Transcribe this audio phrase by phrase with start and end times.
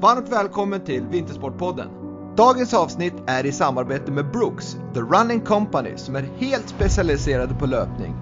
[0.00, 1.88] Varmt välkommen till Vintersportpodden.
[2.36, 7.66] Dagens avsnitt är i samarbete med Brooks, The Running Company, som är helt specialiserade på
[7.66, 8.14] löpning.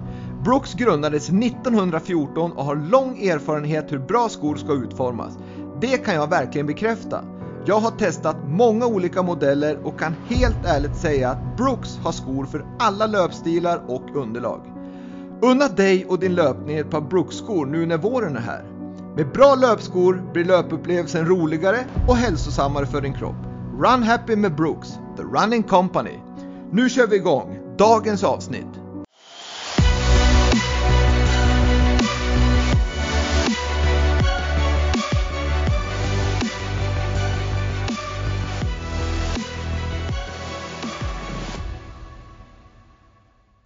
[0.43, 5.37] Brooks grundades 1914 och har lång erfarenhet hur bra skor ska utformas.
[5.81, 7.23] Det kan jag verkligen bekräfta.
[7.65, 12.45] Jag har testat många olika modeller och kan helt ärligt säga att Brooks har skor
[12.45, 14.61] för alla löpstilar och underlag.
[15.41, 18.72] Unna dig och din löpning ett par Brooks-skor nu när våren är här.
[19.15, 23.35] Med bra löpskor blir löpupplevelsen roligare och hälsosammare för din kropp.
[23.79, 26.19] Run happy med Brooks, the running company.
[26.71, 28.82] Nu kör vi igång dagens avsnitt.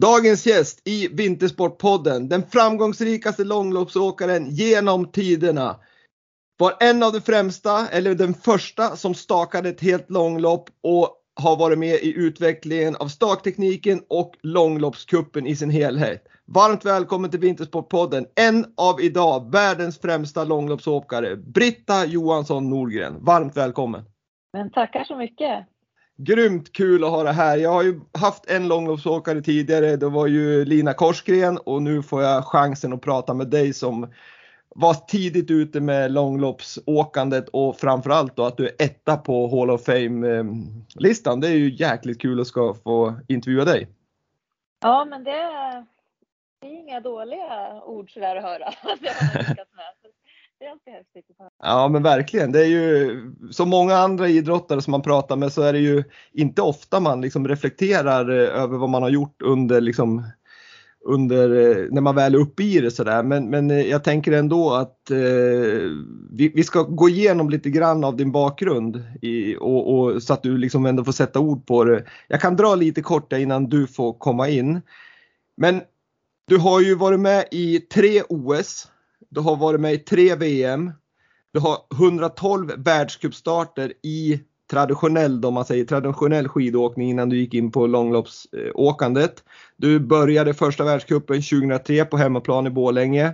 [0.00, 5.76] Dagens gäst i Vintersportpodden, den framgångsrikaste långloppsåkaren genom tiderna.
[6.58, 11.56] Var en av de främsta, eller den första, som stakade ett helt långlopp och har
[11.56, 16.24] varit med i utvecklingen av staktekniken och långloppskuppen i sin helhet.
[16.46, 23.24] Varmt välkommen till Vintersportpodden, en av idag världens främsta långloppsåkare, Britta Johansson Norgren.
[23.24, 24.04] Varmt välkommen!
[24.52, 25.66] Men tackar så mycket!
[26.20, 27.56] Grymt kul att ha det här.
[27.56, 29.96] Jag har ju haft en långloppsåkare tidigare.
[29.96, 34.12] Det var ju Lina Korsgren och nu får jag chansen att prata med dig som
[34.68, 39.84] var tidigt ute med långloppsåkandet och framförallt då att du är etta på Hall of
[39.84, 41.40] Fame-listan.
[41.40, 43.88] Det är ju jäkligt kul att ska få intervjua dig.
[44.80, 45.86] Ja, men det är,
[46.60, 48.58] det är inga dåliga ord sådär att höra.
[49.00, 49.97] Det har lyckats med.
[50.60, 51.24] Alltid häftigt.
[51.62, 52.52] Ja men verkligen.
[52.52, 53.20] Det är ju
[53.50, 57.20] som många andra idrottare som man pratar med så är det ju inte ofta man
[57.20, 60.24] liksom reflekterar eh, över vad man har gjort under liksom
[61.04, 63.22] under eh, när man väl är uppe i det sådär.
[63.22, 65.16] Men, men eh, jag tänker ändå att eh,
[66.30, 70.42] vi, vi, ska gå igenom lite grann av din bakgrund i, och, och, så att
[70.42, 72.04] du liksom ändå får sätta ord på det.
[72.28, 74.80] Jag kan dra lite kort innan du får komma in.
[75.56, 75.80] Men
[76.46, 78.88] du har ju varit med i tre OS
[79.30, 80.92] du har varit med i tre VM.
[81.52, 84.40] Du har 112 världscupstarter i
[84.70, 89.44] traditionell, om man säger traditionell skidåkning innan du gick in på långloppsåkandet.
[89.76, 93.26] Du började första världscupen 2003 på hemmaplan i Bålänge.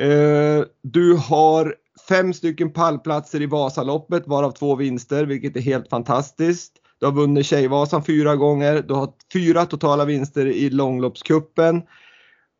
[0.00, 1.74] Eh, du har
[2.08, 6.72] fem stycken pallplatser i Vasaloppet varav två vinster vilket är helt fantastiskt.
[6.98, 8.84] Du har vunnit Tjejvasan fyra gånger.
[8.88, 11.82] Du har fyra totala vinster i långloppskuppen.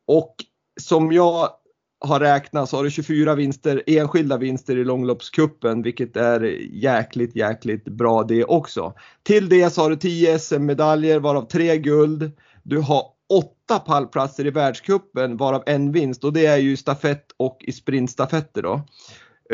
[0.06, 0.34] Och
[0.80, 1.48] som jag
[2.00, 6.40] har räknat så har du 24 vinster, enskilda vinster i långloppskuppen vilket är
[6.70, 8.94] jäkligt, jäkligt bra det också.
[9.22, 12.32] Till det så har du 10 SM-medaljer varav tre guld.
[12.62, 17.26] Du har åtta pallplatser i världskuppen varav en vinst och det är ju i stafett
[17.36, 18.80] och i sprintstafetter då.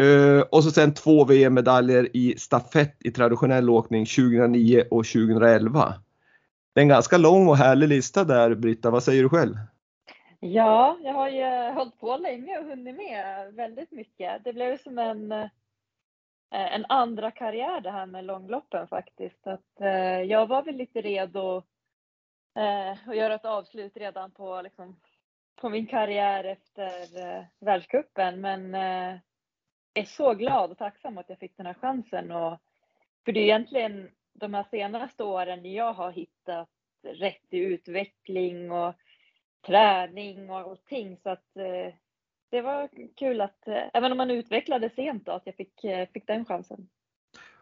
[0.00, 5.94] Uh, och så sen två VM-medaljer i stafett i traditionell åkning 2009 och 2011.
[6.75, 9.56] Det är en ganska lång och härlig lista där Britta, vad säger du själv?
[10.44, 14.44] Ja, jag har ju eh, hållit på länge och hunnit med väldigt mycket.
[14.44, 15.48] Det blev som en, eh,
[16.50, 19.47] en andra karriär det här med långloppen faktiskt.
[19.47, 21.62] Att, eh, jag var väl lite redo
[23.06, 25.00] att göra ett avslut redan på, liksom,
[25.56, 28.41] på min karriär efter eh, världscupen.
[28.41, 28.75] Men
[29.94, 32.32] är så glad och tacksam att jag fick den här chansen.
[32.32, 32.58] Och,
[33.25, 36.69] för det är egentligen de här senaste åren jag har hittat
[37.02, 38.94] rätt i utveckling och
[39.67, 41.17] träning och allting.
[41.23, 41.94] Så att eh,
[42.50, 46.09] det var kul att, eh, även om man utvecklade sent då, att jag fick, eh,
[46.12, 46.88] fick den chansen.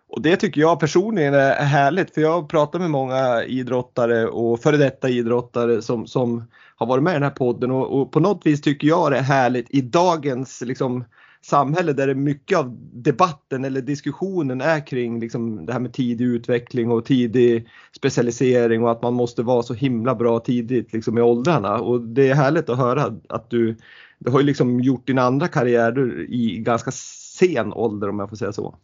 [0.08, 4.76] Och det tycker jag personligen är härligt för jag pratar med många idrottare och före
[4.76, 8.46] detta idrottare som, som har varit med i den här podden och, och på något
[8.46, 11.04] vis tycker jag det är härligt i dagens liksom,
[11.42, 16.24] samhälle där det mycket av debatten eller diskussionen är kring liksom det här med tidig
[16.24, 21.20] utveckling och tidig specialisering och att man måste vara så himla bra tidigt liksom i
[21.20, 21.80] åldrarna.
[21.80, 23.76] Och det är härligt att höra att du,
[24.18, 28.36] du har ju liksom gjort din andra karriär i ganska sen ålder om jag får
[28.36, 28.74] säga så.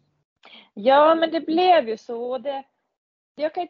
[0.75, 2.39] Ja, men det blev ju så.
[2.39, 2.65] Det,
[3.35, 3.69] jag kan,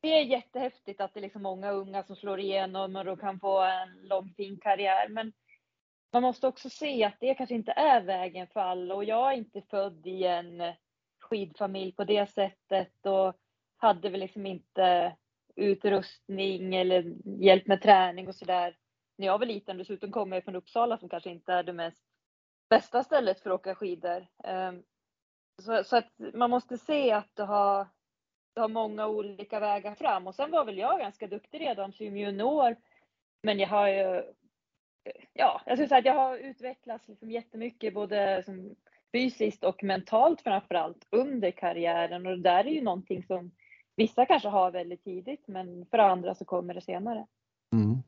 [0.00, 3.62] det är jättehäftigt att det är liksom många unga som slår igenom och kan få
[3.62, 5.08] en lång fin karriär.
[5.08, 5.32] Men
[6.12, 9.36] man måste också se att det kanske inte är vägen för alla och jag är
[9.36, 10.72] inte född i en
[11.20, 13.34] skidfamilj på det sättet och
[13.76, 15.16] hade väl liksom inte
[15.56, 18.76] utrustning eller hjälp med träning och sådär
[19.18, 19.78] när jag var liten.
[19.78, 22.04] Dessutom kommer jag från Uppsala som kanske inte är det mest
[22.70, 24.26] bästa stället för att åka skidor.
[24.44, 24.82] Ehm,
[25.62, 27.86] så, så att man måste se att det har,
[28.54, 30.26] det har många olika vägar fram.
[30.26, 32.76] Och sen var väl jag ganska duktig redan som junior.
[33.42, 34.22] Men jag har ju,
[35.32, 38.74] ja, jag skulle säga att jag har utvecklats liksom jättemycket både som
[39.12, 42.26] fysiskt och mentalt framför allt under karriären.
[42.26, 43.50] Och det där är ju någonting som
[43.96, 47.26] vissa kanske har väldigt tidigt, men för andra så kommer det senare.
[47.72, 48.02] Mm.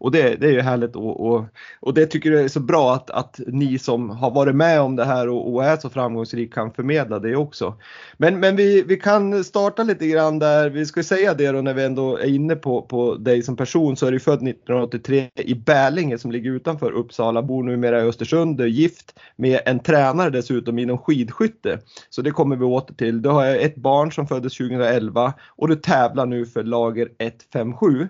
[0.00, 1.44] Och det, det är ju härligt och, och,
[1.80, 4.96] och, det tycker jag är så bra att, att ni som har varit med om
[4.96, 7.74] det här och, och är så framgångsrik kan förmedla det också.
[8.16, 11.74] Men, men vi, vi kan starta lite grann där, vi ska säga det då när
[11.74, 15.54] vi ändå är inne på, på dig som person så är du född 1983 i
[15.54, 20.78] Bälinge som ligger utanför Uppsala, bor numera i Östersund, är gift med en tränare dessutom
[20.78, 21.78] inom skidskytte.
[22.10, 23.22] Så det kommer vi åter till.
[23.22, 28.08] Du har ett barn som föddes 2011 och du tävlar nu för lager 157.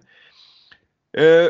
[1.17, 1.49] Eh,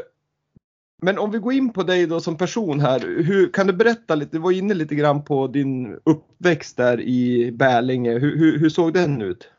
[1.03, 4.15] men om vi går in på dig då som person här, hur, kan du berätta
[4.15, 8.69] lite, du var inne lite grann på din uppväxt där i Bälinge, hur, hur, hur
[8.69, 9.51] såg den ut?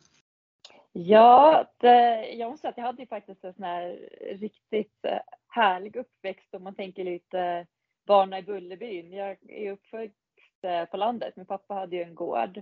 [0.94, 5.20] Ja, det, jag måste säga att jag hade ju faktiskt en sån här riktigt eh,
[5.48, 7.66] härlig uppväxt om man tänker lite eh,
[8.08, 9.14] barna i Bullerbyn.
[9.14, 12.62] Jag är uppväxt eh, på landet, min pappa hade ju en gård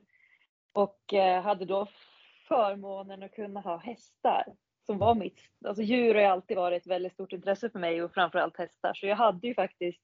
[0.74, 1.88] och hade då
[2.48, 4.44] förmånen att kunna ha hästar
[4.90, 8.04] som var mitt, alltså djur har ju alltid varit ett väldigt stort intresse för mig
[8.04, 8.94] och framförallt hästar.
[8.94, 10.02] Så jag hade ju faktiskt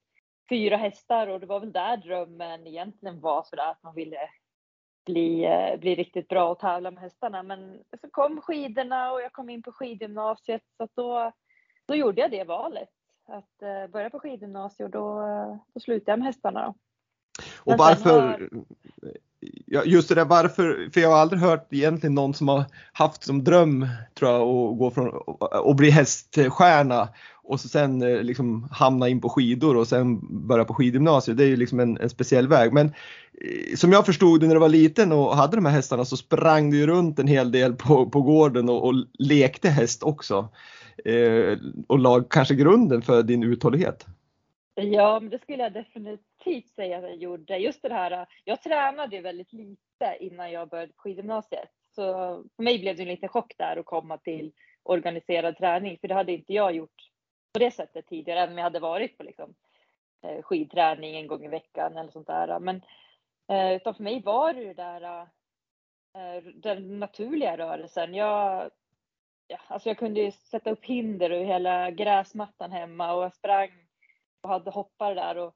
[0.50, 4.18] fyra hästar och det var väl där drömmen egentligen var sådär att man ville
[5.06, 7.44] bli, eh, bli riktigt bra och tävla med hästarna.
[7.44, 11.32] Men så kom skidorna och jag kom in på skidgymnasiet så då,
[11.86, 12.90] då gjorde jag det valet.
[13.28, 16.66] Att eh, börja på skidgymnasiet och då, eh, då slutade jag med hästarna.
[16.66, 16.74] Då.
[17.66, 22.48] Och varför, har just det där varför, för jag har aldrig hört egentligen någon som
[22.48, 22.64] har
[22.94, 23.88] haft som dröm
[24.20, 25.10] tror jag att gå från
[25.64, 27.10] och bli häststjärna
[27.44, 31.38] och så sen eh, liksom hamna in på skidor och sen börja på skidgymnasiet.
[31.38, 32.74] Det är ju liksom en, en speciell väg.
[32.74, 36.06] Men eh, som jag förstod det när du var liten och hade de här hästarna
[36.06, 40.04] så sprang du ju runt en hel del på, på gården och, och lekte häst
[40.04, 40.50] också.
[41.06, 41.58] Eh,
[41.88, 44.06] och lag kanske grunden för din uthållighet.
[44.76, 47.58] Ja, men det skulle jag definitivt säga att jag gjorde.
[47.58, 51.70] Just det här, jag tränade ju väldigt lite innan jag började på skidgymnasiet.
[51.96, 52.04] Så
[52.56, 54.52] för mig blev det en liten chock där att komma till
[54.84, 57.12] organiserad träning, för det hade inte jag gjort
[57.54, 59.56] på det sättet tidigare, även om jag hade varit på liksom,
[60.22, 62.60] eh, skidträning en gång i veckan eller sånt där.
[62.60, 62.82] Men
[63.48, 65.22] eh, utan för mig var det ju där
[66.14, 68.14] eh, den naturliga rörelsen.
[68.14, 68.72] Jag,
[69.48, 73.85] ja, alltså jag kunde ju sätta upp hinder över hela gräsmattan hemma och jag sprang
[74.48, 75.56] hade hoppare där och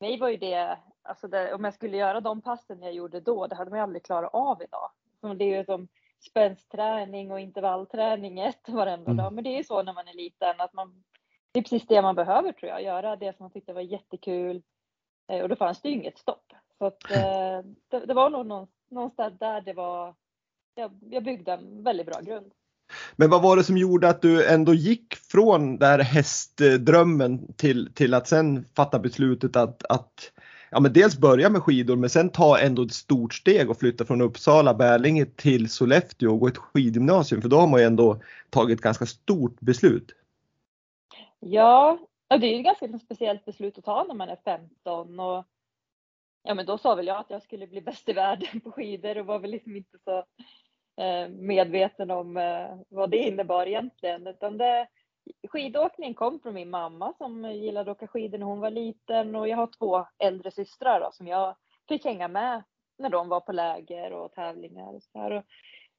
[0.00, 3.46] mig var ju det, alltså det, om jag skulle göra de passen jag gjorde då,
[3.46, 4.90] det hade man ju aldrig klarat av idag.
[5.38, 5.88] Det är ju som
[6.20, 9.16] spänsträning och intervallträning ett varenda mm.
[9.16, 11.04] dag, men det är ju så när man är liten att man,
[11.52, 14.62] det är precis det man behöver tror jag, göra det som man tyckte var jättekul
[15.28, 16.52] eh, och då fanns det ju inget stopp.
[16.78, 20.14] Så att, eh, det, det var nog någonstans där det var,
[20.74, 22.52] jag, jag byggde en väldigt bra grund.
[23.16, 28.14] Men vad var det som gjorde att du ändå gick från där hästdrömmen till, till
[28.14, 30.32] att sen fatta beslutet att, att
[30.70, 34.04] ja, men dels börja med skidor men sen ta ändå ett stort steg och flytta
[34.04, 38.20] från Uppsala, Bärlinge till Sollefteå och gå ett skidgymnasium för då har man ju ändå
[38.50, 40.12] tagit ett ganska stort beslut.
[41.40, 45.44] Ja, det är ju ett ganska speciellt beslut att ta när man är 15 och
[46.42, 49.18] ja, men då sa väl jag att jag skulle bli bäst i världen på skidor
[49.18, 50.24] och var väl liksom inte så
[50.96, 54.26] Eh, medveten om eh, vad det innebar egentligen.
[54.26, 54.86] Utan det,
[55.48, 59.48] skidåkning kom från min mamma som gillade att åka skidor när hon var liten och
[59.48, 61.56] jag har två äldre systrar då, som jag
[61.88, 62.62] fick hänga med
[62.98, 64.94] när de var på läger och tävlingar.
[64.94, 65.30] Och så här.
[65.30, 65.44] Och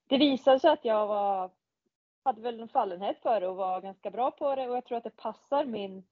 [0.07, 1.51] det visade sig att jag var,
[2.23, 4.97] hade väl en fallenhet för det och var ganska bra på det och jag tror
[4.97, 6.03] att det passar min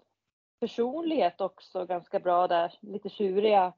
[0.59, 3.73] personlighet också ganska bra där, lite tjuriga.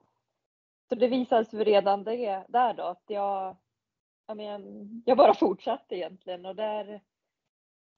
[0.89, 3.55] Så det visade sig redan det, där då att jag
[4.27, 7.01] jag, men, jag bara fortsatte egentligen och där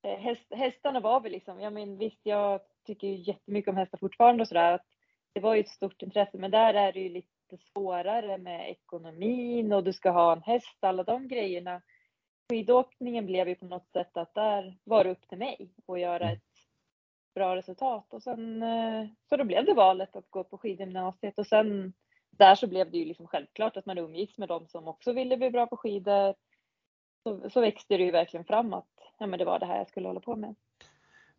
[0.03, 3.97] eh, häst, hästarna var väl liksom, jag men visst jag tycker ju jättemycket om hästar
[3.97, 4.79] fortfarande och sådär.
[5.33, 9.73] Det var ju ett stort intresse men där är det ju lite svårare med ekonomin
[9.73, 11.81] och du ska ha en häst, alla de grejerna.
[12.49, 16.23] Skidåkningen blev ju på något sätt att där var det upp till mig att göra
[16.23, 16.33] mm.
[16.33, 16.43] ett
[17.35, 21.47] bra resultat och sen eh, så då blev det valet att gå på skidgymnasiet och
[21.47, 21.93] sen
[22.39, 25.37] där så blev det ju liksom självklart att man umgicks med dem som också ville
[25.37, 26.35] bli bra på skidor.
[27.23, 28.87] Så, så växte det ju verkligen fram att
[29.19, 30.55] ja, men det var det här jag skulle hålla på med.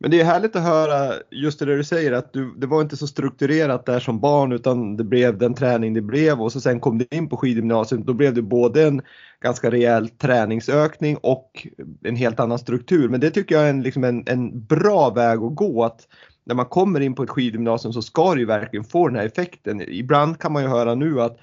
[0.03, 2.97] Men det är härligt att höra just det du säger att du, det var inte
[2.97, 6.81] så strukturerat där som barn utan det blev den träning det blev och så sen
[6.81, 8.07] kom du in på skidgymnasiet.
[8.07, 9.03] Då blev det både en
[9.41, 11.67] ganska rejäl träningsökning och
[12.05, 13.09] en helt annan struktur.
[13.09, 15.85] Men det tycker jag är en, liksom en, en bra väg att gå.
[15.85, 16.09] Att
[16.45, 19.27] när man kommer in på ett skidgymnasium så ska det ju verkligen få den här
[19.27, 19.83] effekten.
[19.89, 21.39] Ibland kan man ju höra nu att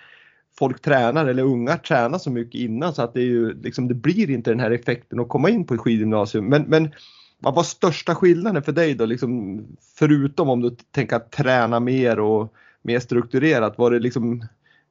[0.60, 3.94] folk tränar eller unga tränar så mycket innan så att det, är ju, liksom, det
[3.94, 6.46] blir inte den här effekten att komma in på ett skidgymnasium.
[6.46, 6.92] Men, men
[7.40, 9.64] vad var största skillnaden för dig då, liksom,
[9.98, 13.78] förutom om du tänker att träna mer och mer strukturerat?
[13.78, 14.44] Var det liksom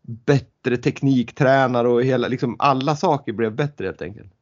[0.02, 4.32] bättre tekniktränare och hela, liksom alla saker blev bättre helt enkelt?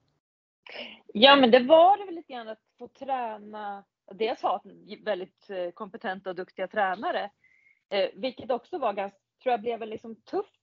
[1.13, 4.63] Ja, men det var det väl lite grann att få träna, dels ha
[5.05, 7.31] väldigt eh, kompetenta och duktiga tränare,
[7.89, 10.61] eh, vilket också var ganska, tror jag blev liksom tufft.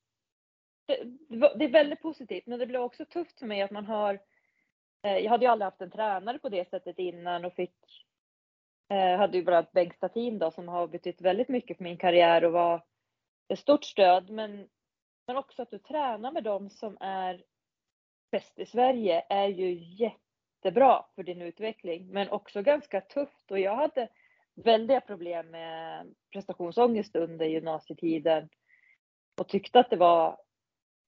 [0.86, 4.20] Det, det är väldigt positivt, men det blev också tufft för mig att man har
[5.04, 7.76] eh, jag hade ju aldrig haft en tränare på det sättet innan och fick
[9.18, 12.52] hade ju bara Bengt Statin då som har betytt väldigt mycket för min karriär och
[12.52, 12.84] var
[13.48, 14.30] ett stort stöd.
[14.30, 14.68] Men,
[15.28, 17.44] men också att du tränar med dem som är
[18.32, 19.72] bäst i Sverige är ju
[20.62, 23.52] jättebra för din utveckling, men också ganska tufft.
[23.52, 24.10] Och jag hade
[24.56, 28.50] väldiga problem med prestationsångest under gymnasietiden
[29.38, 30.38] och tyckte att det var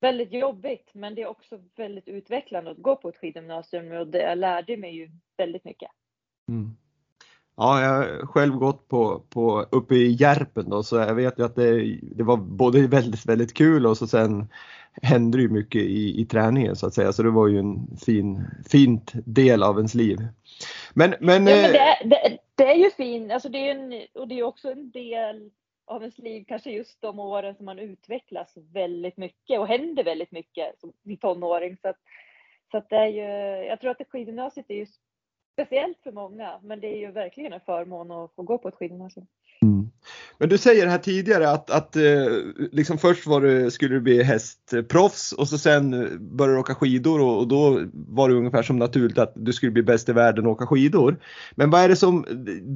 [0.02, 4.22] väldigt jobbigt, men det är också väldigt utvecklande att gå på ett skidgymnasium och det,
[4.22, 5.92] jag lärde mig ju väldigt mycket.
[6.50, 6.76] Mm.
[7.56, 11.46] Ja, jag har själv gått på, på uppe i Järpen då, så jag vet ju
[11.46, 14.48] att det, det var både väldigt, väldigt kul och så sen
[15.02, 18.46] hände ju mycket i, i träningen så att säga, så det var ju en fin,
[18.70, 20.18] fint del av ens liv.
[20.94, 24.08] Men, men, ja, men det, är, det, det är ju fint, alltså det är en,
[24.14, 25.50] och det är också en del
[25.86, 30.32] av ens liv, kanske just de åren som man utvecklas väldigt mycket och händer väldigt
[30.32, 31.78] mycket som tonåring.
[31.82, 31.98] Så att,
[32.72, 34.86] så att det är ju, jag tror att skidgymnasiet är ju
[35.54, 38.76] speciellt för många, men det är ju verkligen en förmån att få gå på ett
[38.76, 39.26] skidgymnasium.
[39.62, 39.90] Mm.
[40.38, 42.28] Men du säger här tidigare att, att eh,
[42.72, 46.76] liksom först var du, skulle du bli hästproffs och så sen eh, började du åka
[46.76, 50.14] skidor och, och, då var det ungefär som naturligt att du skulle bli bäst i
[50.14, 51.20] världen och åka skidor.
[51.56, 52.26] Men vad är det som,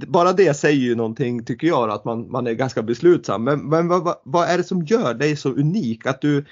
[0.07, 3.43] bara det säger ju någonting tycker jag att man, man är ganska beslutsam.
[3.43, 6.05] Men, men vad, vad är det som gör dig så unik?
[6.05, 6.45] Att du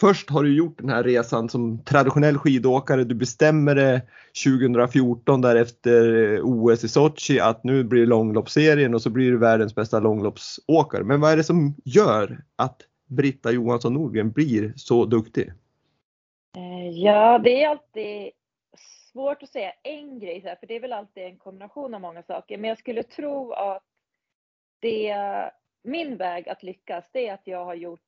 [0.00, 3.04] först har du gjort den här resan som traditionell skidåkare.
[3.04, 4.02] Du bestämmer det
[4.44, 9.74] 2014 därefter OS i Sochi att nu blir det långloppsserien och så blir du världens
[9.74, 11.04] bästa långloppsåkare.
[11.04, 15.52] Men vad är det som gör att Britta Johansson Nordgren blir så duktig?
[16.56, 18.30] Eh, ja, det är alltid
[19.12, 22.58] svårt att säga en grej, för det är väl alltid en kombination av många saker.
[22.58, 23.82] Men jag skulle tro att
[24.80, 25.16] det,
[25.84, 28.05] min väg att lyckas, det är att jag har gjort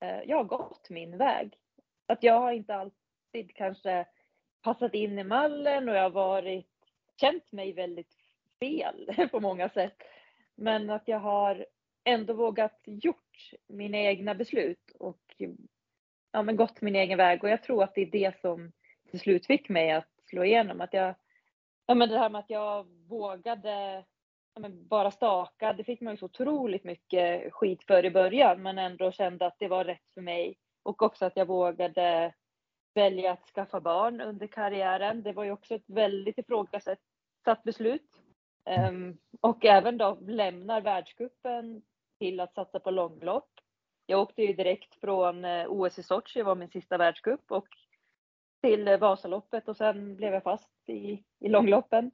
[0.00, 1.56] Eh, jag har gått min väg.
[2.06, 4.06] Att jag har inte alltid kanske
[4.62, 6.66] passat in i mallen och jag har varit,
[7.20, 8.16] känt mig väldigt
[8.58, 10.02] fel på många sätt.
[10.54, 11.66] Men att jag har
[12.04, 15.34] ändå vågat gjort mina egna beslut och
[16.32, 17.44] ja, men gått min egen väg.
[17.44, 18.72] Och jag tror att det är det som
[19.10, 20.80] till slut fick mig att slå igenom.
[20.80, 21.14] Att jag,
[21.86, 24.04] ja, men det här med att jag vågade
[24.70, 25.72] bara staka.
[25.72, 29.56] Det fick man ju så otroligt mycket skit för i början, men ändå kände att
[29.58, 30.58] det var rätt för mig.
[30.82, 32.34] Och också att jag vågade
[32.94, 35.22] välja att skaffa barn under karriären.
[35.22, 36.98] Det var ju också ett väldigt ifrågasatt
[37.64, 38.10] beslut.
[38.88, 41.82] Um, och även då lämnar världscupen
[42.18, 43.50] till att satsa på långlopp.
[44.06, 47.68] Jag åkte ju direkt från eh, OS i Sochi, var min sista världscup, och
[48.62, 52.10] till Vasaloppet och sen blev jag fast i, i långloppen.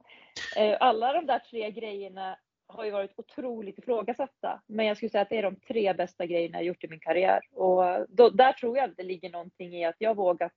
[0.57, 2.37] Eh, alla de där tre grejerna
[2.67, 6.25] har ju varit otroligt ifrågasatta, men jag skulle säga att det är de tre bästa
[6.25, 7.41] grejerna jag gjort i min karriär.
[7.51, 10.53] Och då, där tror jag att det ligger någonting i att jag vågat,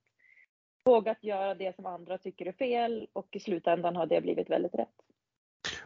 [0.84, 4.74] vågat göra det som andra tycker är fel och i slutändan har det blivit väldigt
[4.74, 4.94] rätt.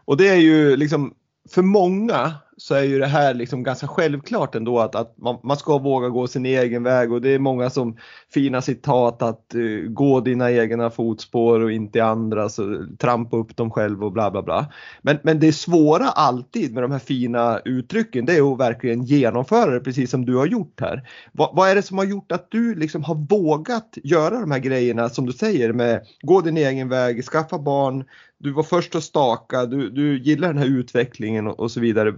[0.04, 1.14] Och det är ju liksom
[1.54, 5.56] för många så är ju det här liksom ganska självklart ändå att, att man, man,
[5.56, 7.96] ska våga gå sin egen väg och det är många som
[8.34, 12.66] fina citat att uh, gå dina egna fotspår och inte andras och
[12.98, 14.66] trampa upp dem själv och bla bla bla.
[15.02, 19.70] Men, men det svåra alltid med de här fina uttrycken det är att verkligen genomföra
[19.70, 21.08] det precis som du har gjort här.
[21.32, 24.58] Va, vad är det som har gjort att du liksom har vågat göra de här
[24.58, 28.04] grejerna som du säger med gå din egen väg, skaffa barn,
[28.38, 32.14] du var först att staka, du, du gillar den här utvecklingen och, och så vidare.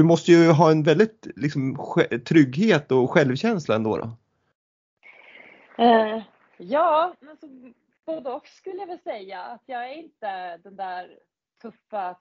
[0.00, 1.76] Du måste ju ha en väldigt liksom,
[2.28, 3.96] trygghet och självkänsla ändå.
[3.96, 4.16] Då.
[5.84, 6.22] Eh,
[6.56, 7.46] ja, alltså,
[8.06, 9.42] både och skulle jag väl säga.
[9.42, 11.18] Att jag är inte den där
[11.62, 12.16] tuffa,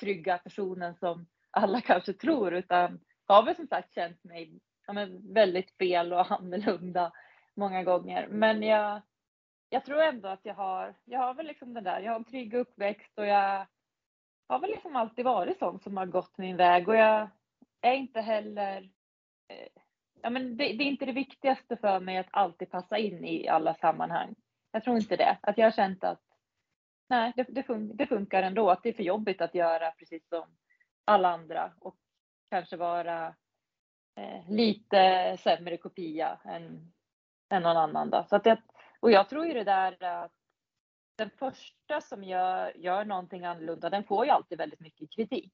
[0.00, 5.32] trygga personen som alla kanske tror, utan har väl som sagt känt mig ja, men,
[5.34, 7.12] väldigt fel och annorlunda
[7.54, 8.28] många gånger.
[8.30, 9.00] Men jag,
[9.68, 12.24] jag tror ändå att jag har, jag har väl liksom den där, jag har en
[12.24, 13.66] trygg uppväxt och jag,
[14.52, 17.28] har väl liksom alltid varit sånt som har gått min väg och jag
[17.80, 18.90] är inte heller
[19.48, 19.82] eh,
[20.22, 23.48] Ja, men det, det, är inte det viktigaste för mig att alltid passa in i
[23.48, 24.34] alla sammanhang.
[24.72, 25.38] Jag tror inte det.
[25.40, 26.22] Att jag har känt att
[27.08, 28.70] nej, det, det, fun det funkar ändå.
[28.70, 30.44] Att det är för jobbigt att göra precis som
[31.04, 31.96] alla andra och
[32.50, 33.34] kanske vara
[34.16, 36.92] eh, lite sämre kopia än,
[37.48, 38.10] än någon annan.
[38.10, 38.24] Då.
[38.28, 38.62] Så att det,
[39.00, 40.32] och jag tror ju det där att
[41.20, 45.52] den första som gör, gör någonting annorlunda, den får ju alltid väldigt mycket kritik.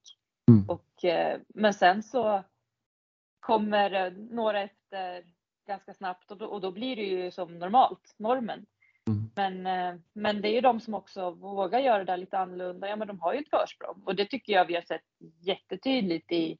[0.49, 0.69] Mm.
[0.69, 2.43] Och, eh, men sen så
[3.39, 5.23] kommer några efter
[5.67, 8.65] ganska snabbt och då, och då blir det ju som normalt, normen.
[9.07, 9.31] Mm.
[9.35, 12.87] Men, eh, men det är ju de som också vågar göra det där lite annorlunda.
[12.87, 15.05] Ja, men de har ju ett försprång och det tycker jag vi har sett
[15.39, 16.57] jättetydligt i,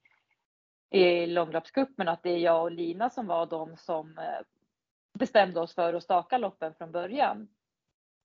[0.89, 4.41] i långloppscupen att det är jag och Lina som var de som eh,
[5.13, 7.47] bestämde oss för att staka loppen från början.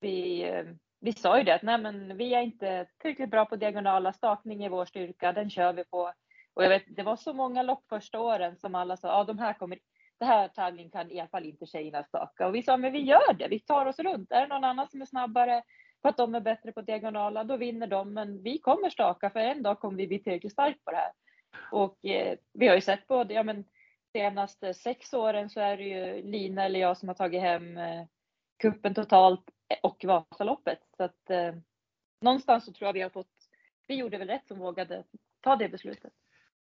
[0.02, 0.64] Vi, eh,
[1.00, 4.64] vi sa ju det att nej, men vi är inte tillräckligt bra på diagonala stakning
[4.64, 5.32] i vår styrka.
[5.32, 6.12] Den kör vi på.
[6.54, 9.38] Och jag vet, det var så många lopp första åren som alla sa, ja de
[9.38, 9.78] här kommer,
[10.18, 12.46] det här tävlingen kan i alla fall inte tjejerna staka.
[12.46, 14.32] Och vi sa, men vi gör det, vi tar oss runt.
[14.32, 15.62] Är det någon annan som är snabbare
[16.02, 18.14] för att de är bättre på diagonala, då vinner de.
[18.14, 21.12] Men vi kommer staka, för en dag kommer vi bli tillräckligt stark på det här.
[21.72, 23.64] Och eh, vi har ju sett på, ja men
[24.12, 28.04] senaste sex åren så är det ju Lina eller jag som har tagit hem eh,
[28.58, 29.44] kuppen totalt
[29.82, 30.78] och Vasaloppet.
[30.96, 31.54] Så att eh,
[32.20, 33.26] någonstans så tror jag vi har fått,
[33.88, 35.04] vi gjorde väl rätt som vågade
[35.40, 36.12] ta det beslutet.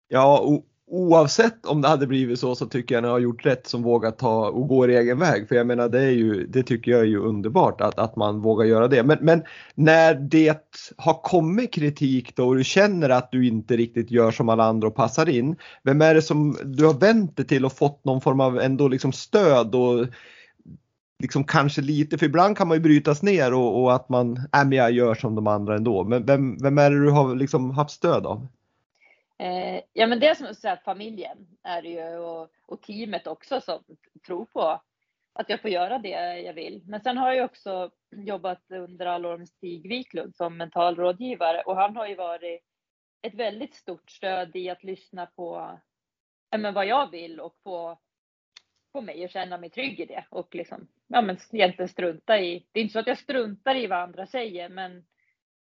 [0.09, 3.67] Ja, oavsett om det hade blivit så så tycker jag att ni har gjort rätt
[3.67, 5.49] som vågar ta och gå er egen väg.
[5.49, 8.41] För jag menar det är ju, det tycker jag är ju underbart att, att man
[8.41, 9.03] vågar göra det.
[9.03, 9.43] Men, men
[9.75, 10.59] när det
[10.97, 14.89] har kommit kritik då och du känner att du inte riktigt gör som alla andra
[14.89, 15.57] och passar in.
[15.83, 18.89] Vem är det som du har vänt dig till och fått någon form av ändå
[18.89, 20.07] liksom stöd och
[21.25, 24.65] liksom kanske lite, för ibland kan man ju brytas ner och, och att man, äh,
[24.65, 26.05] men jag gör som de andra ändå.
[26.05, 28.47] Men vem, vem är det du har liksom haft stöd av?
[29.39, 33.79] Eh, ja men det som att familjen är det ju och, och, teamet också som
[34.27, 34.81] tror på
[35.33, 36.83] att jag får göra det jag vill.
[36.87, 41.63] Men sen har jag också jobbat under alla år med Stig Wiklund som mental rådgivare
[41.63, 42.61] och han har ju varit
[43.23, 45.79] ett väldigt stort stöd i att lyssna på
[46.59, 47.99] men vad jag vill och få,
[48.95, 52.67] få mig att känna mig trygg i det och liksom, ja men egentligen strunta i,
[52.73, 55.05] det är inte så att jag struntar i vad andra säger men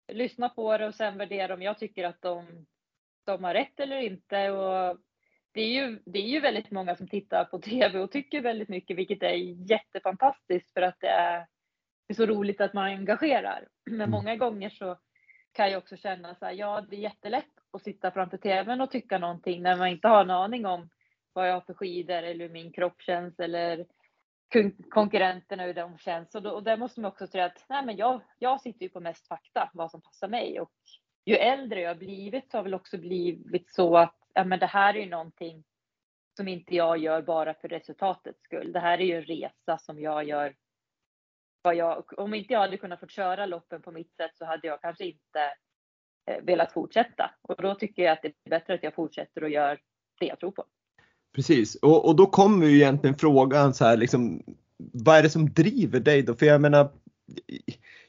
[0.07, 2.65] lyssna på det och sen värdera om jag tycker att de
[3.25, 4.51] de har rätt eller inte.
[4.51, 4.97] Och
[5.51, 8.69] det, är ju, det är ju väldigt många som tittar på TV och tycker väldigt
[8.69, 9.33] mycket, vilket är
[9.71, 11.39] jättefantastiskt för att det är,
[12.07, 13.67] det är så roligt att man engagerar.
[13.85, 14.11] Men mm.
[14.11, 14.97] många gånger så
[15.51, 18.91] kan jag också känna så här, ja det är jättelätt att sitta framför TVn och
[18.91, 20.89] tycka någonting när man inte har en aning om
[21.39, 23.85] vad jag har för skidor eller hur min kropp känns eller
[24.89, 26.35] konkurrenterna hur de känns.
[26.35, 28.89] Och, då, och där måste man också säga att nej, men jag, jag sitter ju
[28.89, 30.59] på mest fakta, vad som passar mig.
[30.59, 30.71] Och
[31.25, 34.65] ju äldre jag har blivit så har väl också blivit så att ja, men det
[34.65, 35.63] här är ju någonting
[36.37, 38.71] som inte jag gör bara för resultatets skull.
[38.71, 40.55] Det här är ju en resa som jag gör.
[41.61, 44.67] Vad jag, om inte jag hade kunnat få köra loppen på mitt sätt så hade
[44.67, 45.53] jag kanske inte
[46.25, 47.31] eh, velat fortsätta.
[47.41, 49.79] Och då tycker jag att det är bättre att jag fortsätter och gör
[50.19, 50.65] det jag tror på.
[51.35, 54.43] Precis, och, och då kommer ju egentligen frågan så här liksom,
[54.77, 56.35] vad är det som driver dig då?
[56.35, 56.91] För jag menar,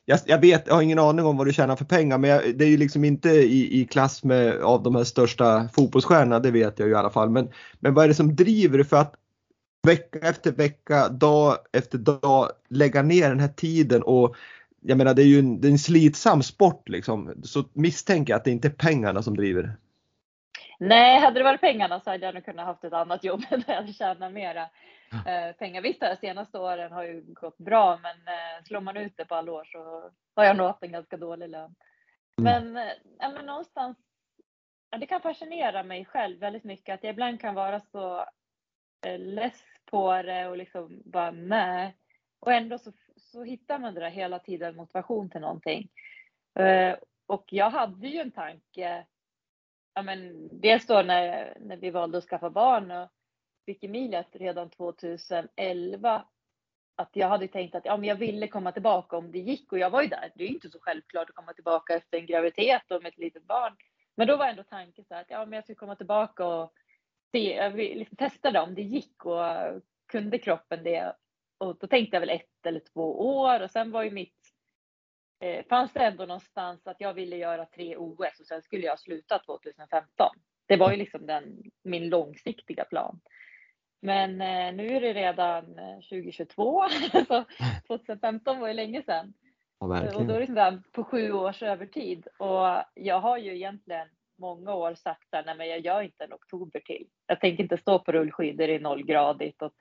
[0.05, 2.59] jag, jag, vet, jag har ingen aning om vad du tjänar för pengar men jag,
[2.59, 6.51] det är ju liksom inte i, i klass med av de här största fotbollsstjärnorna, det
[6.51, 7.31] vet jag ju i alla fall.
[7.31, 7.49] Men,
[7.81, 9.15] men vad är det som driver dig för att
[9.83, 14.37] vecka efter vecka, dag efter dag lägga ner den här tiden och
[14.81, 17.33] jag menar det är ju en, det är en slitsam sport liksom.
[17.43, 19.77] Så misstänker jag att det inte är pengarna som driver.
[20.79, 23.65] Nej, hade det varit pengarna så hade jag nog kunnat haft ett annat jobb där
[23.67, 24.63] jag tjänar mera
[25.27, 25.83] eh, pengar.
[25.83, 29.35] Visst, de senaste åren har ju gått bra, men eh, slår man ut det på
[29.35, 31.75] alla år så har jag nog haft en ganska dålig lön.
[32.39, 32.73] Mm.
[32.73, 32.89] Men,
[33.21, 33.99] eh, men någonstans,
[34.91, 38.27] ja, det kan fascinera mig själv väldigt mycket att jag ibland kan vara så
[39.07, 41.97] eh, less på det och liksom bara nej.
[42.41, 45.89] Och ändå så, så hittar man det där hela tiden motivation till någonting.
[46.59, 49.07] Eh, och jag hade ju en tanke
[49.95, 53.09] ja, men dels då när, när vi valde att skaffa barn och
[53.67, 56.25] fick Emilia redan 2011
[56.97, 59.79] att jag hade tänkt att ja, men jag ville komma tillbaka om det gick och
[59.79, 60.33] jag var ju där.
[60.35, 63.19] Det är ju inte så självklart att komma tillbaka efter en graviditet och med ett
[63.19, 63.77] litet barn.
[64.17, 66.73] Men då var ändå tanken så att ja, men jag skulle komma tillbaka och
[67.33, 69.45] se, jag liksom testa det om det gick och
[70.07, 71.17] kunde kroppen det.
[71.59, 74.40] Och då tänkte jag väl ett eller två år och sen var ju mitt
[75.41, 79.01] eh, fanns det ändå någonstans att jag ville göra tre OS och sen skulle jag
[79.01, 80.29] sluta 2015.
[80.67, 83.21] Det var ju liksom den, min långsiktiga plan.
[84.03, 85.65] Men eh, nu är det redan
[86.11, 86.91] 2022, eh,
[87.29, 87.45] så
[87.87, 89.33] 2015 var ju länge sedan.
[89.79, 90.27] Ja, och verkligen.
[90.27, 92.27] då är det sådär på sju års övertid.
[92.39, 96.33] Och jag har ju egentligen många år sagt att nej men jag gör inte en
[96.33, 97.07] oktober till.
[97.27, 99.73] Jag tänker inte stå på rullskidor i nollgradigt och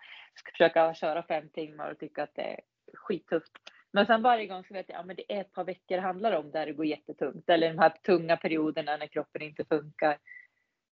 [0.52, 2.60] försöka köra fem timmar och tycka att det är
[2.94, 3.52] skittufft.
[3.92, 6.02] Men sen varje gång så vet jag, ja men det är ett par veckor det
[6.02, 7.50] handlar om där det går jättetungt.
[7.50, 10.18] Eller de här tunga perioderna när kroppen inte funkar.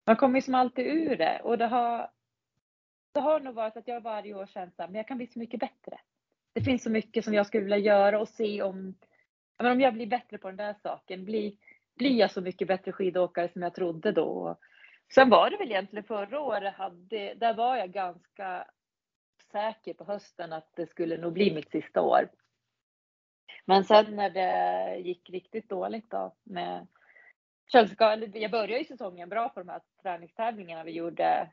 [0.07, 2.11] Man kommer ju som alltid ur det och det har,
[3.13, 5.61] det har nog varit att jag varje år känt att jag kan bli så mycket
[5.61, 5.99] bättre.
[6.53, 8.95] Det finns så mycket som jag skulle vilja göra och se om,
[9.57, 11.25] ja, men om jag blir bättre på den där saken.
[11.25, 11.53] Blir,
[11.97, 14.59] blir jag så mycket bättre skidåkare som jag trodde då?
[15.15, 18.67] Sen var det väl egentligen förra året, hade, där var jag ganska
[19.53, 22.29] säker på hösten att det skulle nog bli mitt sista år.
[23.65, 26.87] Men sen när det gick riktigt dåligt då med
[27.73, 31.51] köldskador, jag började ju säsongen bra på de här träningstävlingarna vi gjorde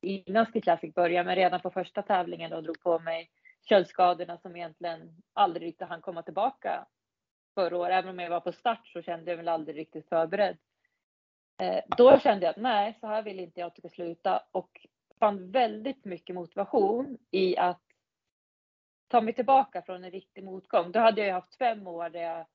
[0.00, 3.30] innan Ski Classic började, men redan på första tävlingen då drog på mig
[3.68, 6.86] köldskadorna som egentligen aldrig riktigt hann komma tillbaka
[7.54, 7.92] förra året.
[7.92, 10.56] Även om jag var på start så kände jag mig aldrig riktigt förberedd.
[11.58, 14.42] Eh, då kände jag att nej, så här vill inte jag att det ska sluta
[14.50, 14.86] och
[15.18, 17.85] fann väldigt mycket motivation i att
[19.08, 20.92] ta mig tillbaka från en riktig motgång.
[20.92, 22.46] Då hade jag haft fem år där jag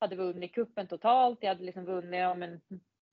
[0.00, 1.38] hade vunnit kuppen totalt.
[1.42, 2.60] Jag hade liksom vunnit ja, men,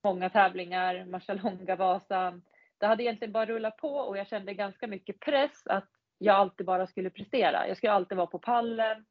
[0.03, 2.41] många tävlingar, Marcialonga, Vasan.
[2.77, 6.65] Det hade egentligen bara rullat på och jag kände ganska mycket press att jag alltid
[6.65, 7.67] bara skulle prestera.
[7.67, 9.05] Jag skulle alltid vara på pallen.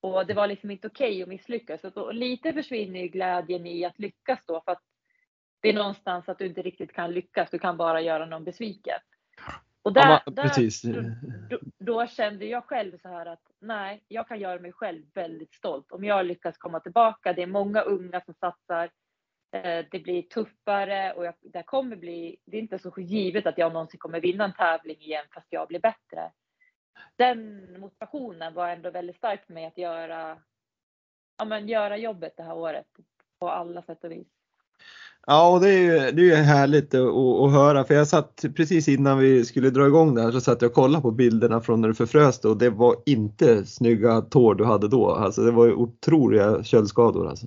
[0.00, 1.84] Och det var liksom inte okej okay att misslyckas.
[1.84, 4.82] och lite försvinner ju glädjen i att lyckas då för att
[5.60, 7.50] det är någonstans att du inte riktigt kan lyckas.
[7.50, 8.98] Du kan bara göra någon besviken.
[9.82, 10.82] Och där, Ja, där precis.
[11.50, 15.54] då, då kände jag själv så här att nej, jag kan göra mig själv väldigt
[15.54, 17.32] stolt om jag lyckas komma tillbaka.
[17.32, 18.90] Det är många unga som satsar.
[19.52, 22.36] Eh, Det blir tuffare och jag, det kommer bli.
[22.46, 25.68] Det är inte så givet att jag någonsin kommer vinna en tävling igen fast jag
[25.68, 26.32] blir bättre.
[27.16, 30.38] Den motivationen var ändå väldigt stark för mig att göra.
[31.38, 32.86] Ja, men göra jobbet det här året
[33.38, 34.28] på alla sätt och vis.
[35.26, 38.44] Ja, och det är ju, det är ju härligt att, att höra för jag satt
[38.56, 41.60] precis innan vi skulle dra igång det här så satt jag och kollade på bilderna
[41.60, 45.10] från när du förfrös och det var inte snygga tår du hade då.
[45.10, 47.46] Alltså det var ju otroliga köldskador alltså.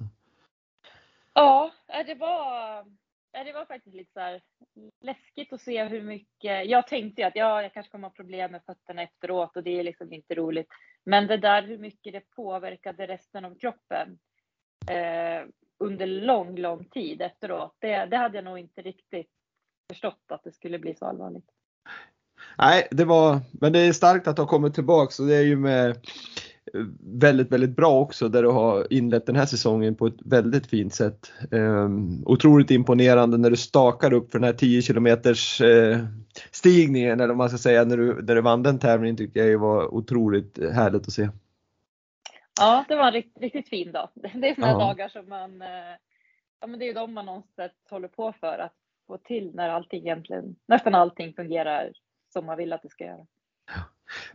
[1.33, 1.71] Ja,
[2.05, 2.83] det var,
[3.45, 4.41] det var faktiskt lite så här
[5.01, 6.69] läskigt att se hur mycket.
[6.69, 9.79] Jag tänkte ju att ja, jag kanske kommer ha problem med fötterna efteråt och det
[9.79, 10.67] är liksom inte roligt.
[11.03, 14.19] Men det där hur mycket det påverkade resten av kroppen
[14.89, 15.47] eh,
[15.79, 17.75] under lång, lång tid efteråt.
[17.79, 19.29] Det, det hade jag nog inte riktigt
[19.89, 21.45] förstått att det skulle bli så allvarligt.
[22.57, 25.55] Nej, det var, men det är starkt att ha kommit tillbaks och det är ju
[25.55, 25.95] med eh,
[26.99, 30.93] väldigt, väldigt bra också där du har inlett den här säsongen på ett väldigt fint
[30.93, 31.31] sätt.
[31.51, 35.97] Um, otroligt imponerande när du stakar upp för den här 10 kilometers uh,
[36.51, 39.59] stigningen eller vad man ska säga när du, där du vann den tävlingen tycker jag
[39.59, 41.29] var otroligt eh, härligt att se.
[42.59, 44.09] Ja, det var en riktigt, riktigt fin dag.
[44.15, 44.79] Det är sådana Ja.
[44.79, 45.95] dagar som man, eh,
[46.59, 48.73] ja men det är ju de man någonstans håller på för att
[49.07, 51.91] få till när allting egentligen, nästan allting fungerar
[52.33, 53.25] som man vill att det ska göra.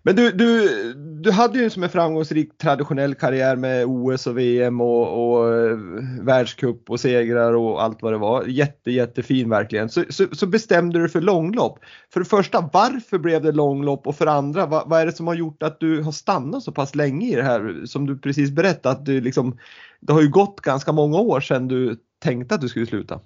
[0.02, 4.80] Men du, du, du hade ju som en framgångsrik traditionell karriär med OS och VM
[4.80, 5.78] och, och eh,
[6.20, 8.44] världscup och segrar och allt vad det var.
[8.44, 9.88] Jätte, jättefin verkligen.
[9.88, 11.78] Så, så, så bestämde du dig för långlopp.
[12.12, 14.06] För det första, varför blev det långlopp?
[14.06, 16.62] Och för det andra, vad, vad är det som har gjort att du har stannat
[16.62, 17.82] så pass länge i det här?
[17.86, 19.58] Som du precis berättade, att du liksom,
[20.00, 23.20] det har ju gått ganska många år sedan du tänkte att du skulle sluta.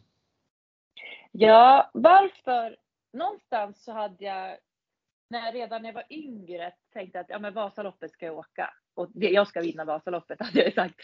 [1.32, 2.76] Ja, varför?
[3.12, 4.56] Någonstans så hade jag,
[5.32, 8.74] när jag redan när jag var yngre, tänkte att ja, men Vasaloppet ska jag åka.
[8.94, 10.94] Och jag ska vinna Vasaloppet, hade jag ju sagt.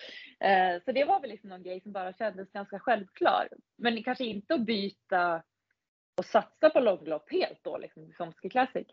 [0.40, 3.48] Eh, så det var väl liksom någon grej som bara kändes ganska självklar.
[3.78, 5.42] Men kanske inte att byta
[6.16, 8.86] och satsa på långlopp helt då, liksom, som Ski Classic.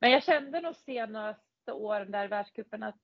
[0.00, 3.00] Men jag kände nog senaste åren där i världscupen att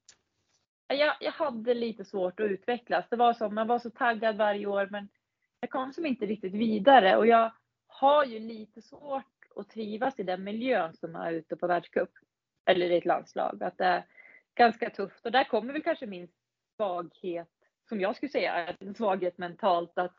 [0.86, 3.08] jag, jag hade lite svårt att utvecklas.
[3.10, 5.08] Det var som, man var så taggad varje år, men
[5.60, 7.52] jag kom som inte riktigt vidare och jag
[7.86, 12.10] har ju lite svårt att trivas i den miljön som är ute på världscup
[12.64, 13.62] eller i ett landslag.
[13.62, 14.04] Att det är
[14.54, 16.28] ganska tufft och där kommer väl kanske min
[16.76, 17.48] svaghet,
[17.88, 20.16] som jag skulle säga, en svaghet mentalt att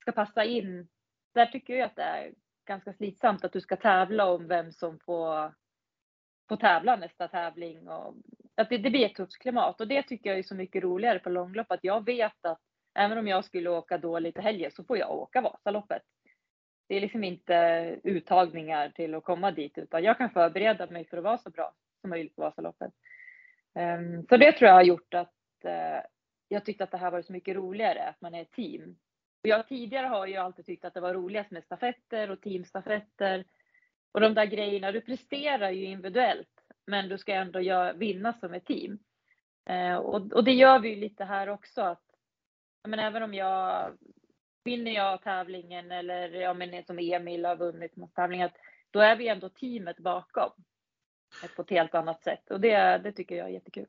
[0.00, 0.88] ska passa in.
[1.34, 4.98] Där tycker jag att det är ganska slitsamt att du ska tävla om vem som
[4.98, 5.54] får,
[6.48, 7.88] får tävla nästa tävling.
[7.88, 8.14] Och
[8.54, 11.18] att det, det blir ett tufft klimat och det tycker jag är så mycket roligare
[11.18, 12.60] på långlopp att jag vet att
[12.94, 16.02] även om jag skulle åka dåligt i helgen så får jag åka Vasaloppet.
[16.88, 17.54] Det är liksom inte
[18.04, 21.72] uttagningar till att komma dit utan jag kan förbereda mig för att vara så bra
[22.00, 22.92] som möjligt på Vasaloppet.
[23.74, 26.00] Ehm, så det tror jag har gjort att eh,
[26.48, 28.96] jag tyckte att det här var så mycket roligare, att man är ett team.
[29.42, 33.44] Och jag tidigare har ju alltid tyckt att det var roligast med stafetter och teamstafetter
[34.12, 34.92] och de där grejerna.
[34.92, 38.98] Du presterar ju individuellt, men du ska ändå göra, vinna som ett team.
[39.66, 41.80] Eh, och, och det gör vi ju lite här också.
[41.80, 42.02] Att,
[42.88, 43.92] men även om jag
[44.68, 48.50] vinner jag tävlingen eller ja, men som Emil har vunnit mot tävlingen,
[48.90, 50.50] då är vi ändå teamet bakom
[51.42, 53.86] eh, på ett helt annat sätt och det, det tycker jag är jättekul.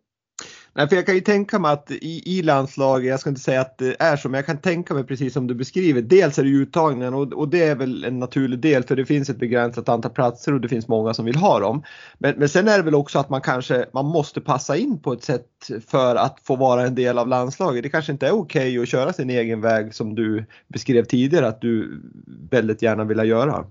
[0.74, 3.62] Nej, för jag kan ju tänka mig att i, i landslaget, jag ska inte säga
[3.62, 6.02] att det är så, men jag kan tänka mig precis som du beskriver.
[6.02, 9.30] Dels är det uttagningen och, och det är väl en naturlig del för det finns
[9.30, 11.84] ett begränsat antal platser och det finns många som vill ha dem.
[12.18, 15.14] Men, men sen är det väl också att man kanske man måste passa in på
[15.14, 17.84] ett sätt för att få vara en del av landslaget.
[17.84, 21.48] Det kanske inte är okej okay att köra sin egen väg som du beskrev tidigare
[21.48, 22.02] att du
[22.52, 23.66] väldigt gärna vill göra.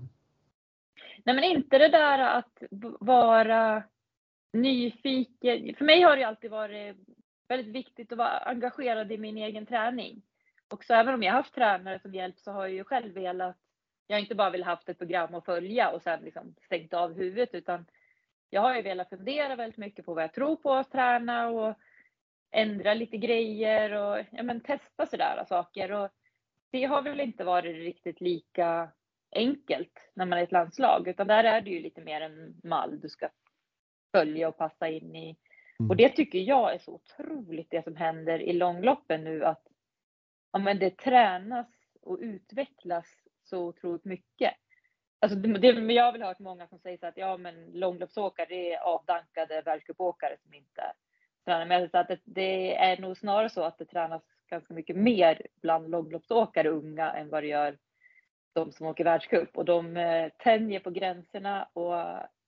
[1.25, 2.63] Nej men inte det där att
[2.99, 3.83] vara
[4.53, 5.75] nyfiken.
[5.75, 6.95] För mig har det alltid varit
[7.47, 10.21] väldigt viktigt att vara engagerad i min egen träning.
[10.73, 13.57] Och så även om jag haft tränare som hjälp så har jag ju själv velat,
[14.07, 17.13] jag har inte bara velat haft ett program att följa och sen liksom stängt av
[17.13, 17.85] huvudet utan
[18.49, 21.75] jag har ju velat fundera väldigt mycket på vad jag tror på att träna och
[22.51, 25.91] ändra lite grejer och ja, men testa sådär saker.
[25.91, 26.09] Och
[26.71, 28.91] det har väl inte varit riktigt lika
[29.31, 32.99] enkelt när man är ett landslag utan där är det ju lite mer en mall
[32.99, 33.29] du ska
[34.11, 35.37] följa och passa in i.
[35.79, 35.89] Mm.
[35.89, 39.67] Och det tycker jag är så otroligt det som händer i långloppen nu att
[40.51, 41.67] ja, men det tränas
[42.01, 43.05] och utvecklas
[43.43, 44.53] så otroligt mycket.
[45.19, 48.47] Alltså det, det, jag har väl hört många som säger så att ja, men långloppsåkare
[48.49, 50.93] det är avdankade världscupåkare som inte
[51.45, 51.65] tränar.
[51.65, 55.47] Men jag att det, det, är nog snarare så att det tränas ganska mycket mer
[55.61, 57.77] bland långloppsåkare unga än vad det gör
[58.53, 61.95] de som åker världscup och de eh, tänjer på gränserna och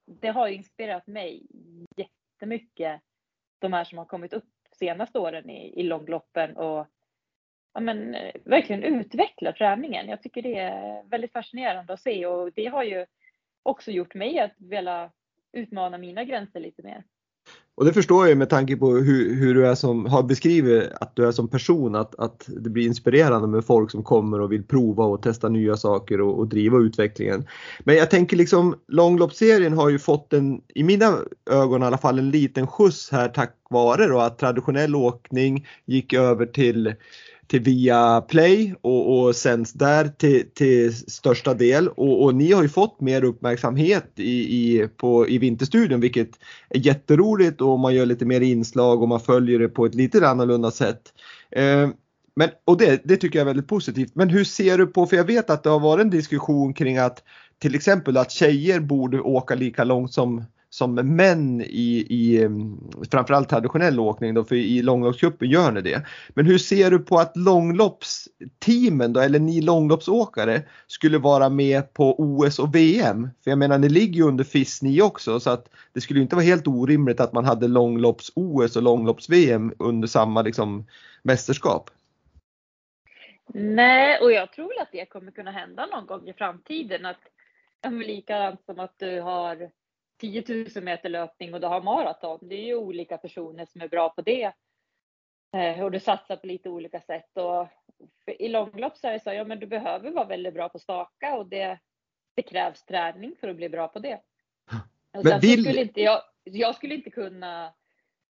[0.05, 1.47] det har ju inspirerat mig
[1.95, 3.01] jättemycket.
[3.59, 6.87] De här som har kommit upp senaste åren i, i långloppen och
[7.73, 10.09] ja, men, verkligen utveckla träningen.
[10.09, 13.05] Jag tycker det är väldigt fascinerande att se och det har ju
[13.63, 15.11] också gjort mig att vilja
[15.51, 17.03] utmana mina gränser lite mer.
[17.75, 21.15] Och det förstår jag med tanke på hur, hur du är som, har beskrivit att
[21.15, 24.63] du är som person, att, att det blir inspirerande med folk som kommer och vill
[24.63, 27.47] prova och testa nya saker och, och driva utvecklingen.
[27.79, 31.17] Men jag tänker liksom långloppsserien har ju fått en, i mina
[31.49, 36.13] ögon i alla fall, en liten skjuts här tack vare då att traditionell åkning gick
[36.13, 36.93] över till
[37.51, 42.63] till via Play och, och sänds där till, till största del och, och, ni har
[42.63, 46.29] ju fått mer uppmärksamhet i, i, på, i Vinterstudion vilket
[46.69, 50.27] är jätteroligt och man gör lite mer inslag och man följer det på ett lite
[50.27, 51.01] annorlunda sätt.
[51.51, 51.89] Eh,
[52.35, 54.15] men, och det, det tycker jag är väldigt positivt.
[54.15, 56.97] Men hur ser du på, för jag vet att det har varit en diskussion kring
[56.97, 57.23] att
[57.59, 62.77] till exempel att tjejer borde åka lika långt som som män i, i mm,
[63.11, 66.05] framförallt traditionell åkning då, för i långloppscupen gör ni det.
[66.29, 72.15] Men hur ser du på att långloppsteamen då, eller ni långloppsåkare skulle vara med på
[72.19, 73.29] OS och VM?
[73.43, 76.35] För jag menar, ni ligger ju under FIS ni också så att det skulle inte
[76.35, 80.87] vara helt orimligt att man hade långlopps-OS och långlopps-VM under samma liksom,
[81.23, 81.89] mästerskap.
[83.53, 87.05] Nej, och jag tror väl att det kommer kunna hända någon gång i framtiden.
[87.05, 87.19] Att,
[87.91, 89.69] likadant som att du har
[90.21, 90.43] 10
[90.75, 92.39] 000 meter löpning och du har maraton.
[92.41, 94.53] Det är ju olika personer som är bra på det.
[95.53, 97.37] Eh, och du satsar på lite olika sätt.
[97.37, 97.67] Och
[98.39, 101.37] I långlopp så är det så, ja men du behöver vara väldigt bra på staka
[101.37, 101.79] och det,
[102.35, 104.21] det krävs träning för att bli bra på det.
[105.13, 105.63] Och men vill...
[105.63, 107.73] skulle inte jag, jag skulle inte kunna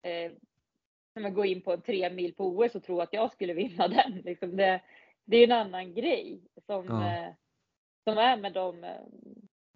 [0.02, 3.88] eh, gå in på en tre mil på OS och tro att jag skulle vinna
[3.88, 4.12] den.
[4.26, 4.82] Liksom det,
[5.26, 7.15] det är en annan grej som, ja.
[7.15, 7.34] eh,
[8.04, 9.02] som är med de eh,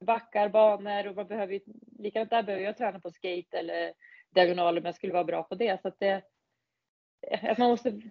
[0.01, 1.59] backar, banor och man behöver ju,
[1.99, 3.93] likadant där behöver jag träna på skate eller
[4.29, 5.81] diagonal om jag skulle vara bra på det.
[5.81, 6.21] Så att det,
[7.41, 8.01] att man måste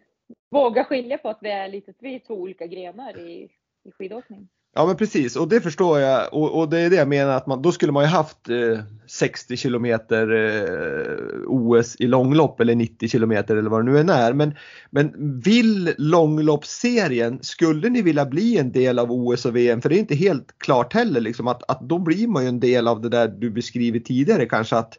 [0.50, 3.50] våga skilja på att vi är lite, vi är två olika grenar i,
[3.82, 4.48] i skidåkning.
[4.74, 7.46] Ja men precis och det förstår jag och, och, det är det jag menar att
[7.46, 13.08] man, då skulle man ju haft eh, 60 kilometer eh, OS i långlopp eller 90
[13.08, 14.32] kilometer eller vad det nu än är.
[14.32, 14.54] Men,
[14.90, 19.82] men vill långloppsserien, skulle ni vilja bli en del av OS och VM?
[19.82, 22.60] För det är inte helt klart heller liksom att, att då blir man ju en
[22.60, 24.98] del av det där du beskrivit tidigare kanske att,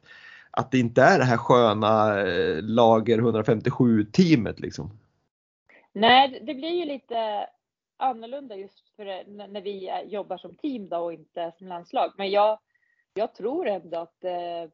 [0.51, 4.91] att det inte är det här sköna eh, lager 157 teamet liksom.
[5.93, 7.15] Nej det blir ju lite
[8.01, 9.05] annorlunda just för
[9.47, 12.13] när vi jobbar som team då och inte som landslag.
[12.17, 12.59] Men jag,
[13.13, 14.69] jag tror ändå att eh,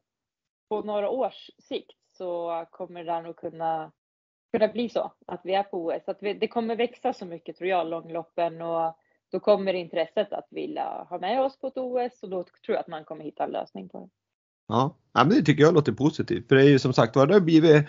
[0.68, 3.92] på några års sikt så kommer det nog kunna,
[4.52, 6.08] kunna bli så att vi är på OS.
[6.08, 8.98] Att vi, det kommer växa så mycket tror jag, långloppen och
[9.30, 12.78] då kommer intresset att vilja ha med oss på ett OS och då tror jag
[12.78, 14.08] att man kommer hitta en lösning på det.
[14.68, 17.34] Ja, men det tycker jag låter positivt för det är ju som sagt var det
[17.34, 17.86] har blivit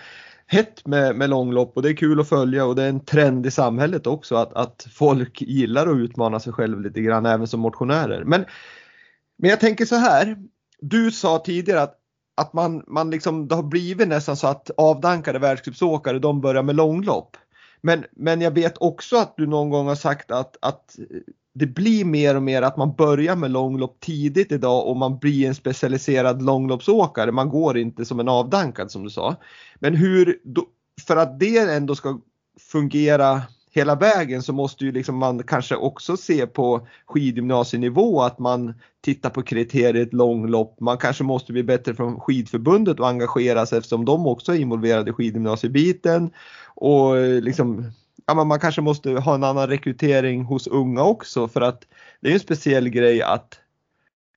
[0.47, 3.45] hett med, med långlopp och det är kul att följa och det är en trend
[3.45, 7.59] i samhället också att, att folk gillar att utmana sig själv lite grann även som
[7.59, 8.23] motionärer.
[8.23, 8.45] Men,
[9.37, 10.37] men jag tänker så här.
[10.81, 11.95] Du sa tidigare att
[12.39, 16.75] att man, man liksom, det har blivit nästan så att avdankade världscupsåkare de börjar med
[16.75, 17.37] långlopp.
[17.81, 20.95] Men, men jag vet också att du någon gång har sagt att, att
[21.59, 25.47] det blir mer och mer att man börjar med långlopp tidigt idag och man blir
[25.47, 27.31] en specialiserad långloppsåkare.
[27.31, 29.35] Man går inte som en avdankad som du sa.
[29.79, 30.37] Men hur,
[31.07, 32.19] för att det ändå ska
[32.71, 33.41] fungera
[33.71, 39.29] hela vägen så måste ju liksom man kanske också se på skidgymnasienivå att man tittar
[39.29, 40.79] på kriteriet långlopp.
[40.79, 45.09] Man kanske måste bli bättre från skidförbundet och engagera sig eftersom de också är involverade
[45.09, 46.31] i skidgymnasiebiten.
[46.75, 47.91] Och liksom,
[48.37, 51.87] ja, man kanske måste ha en annan rekrytering hos unga också för att
[52.21, 53.59] det är en speciell grej att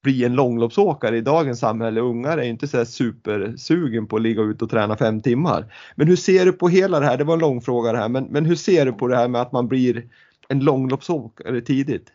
[0.02, 2.00] bli en långloppsåkare i dagens samhälle.
[2.00, 5.74] Ungar är inte så supersugen på att ligga ute och träna fem timmar.
[5.94, 7.16] Men hur ser du på hela det här?
[7.16, 9.28] Det var en lång fråga det här, men, men hur ser du på det här
[9.28, 10.08] med att man blir
[10.48, 12.12] en långloppsåkare tidigt?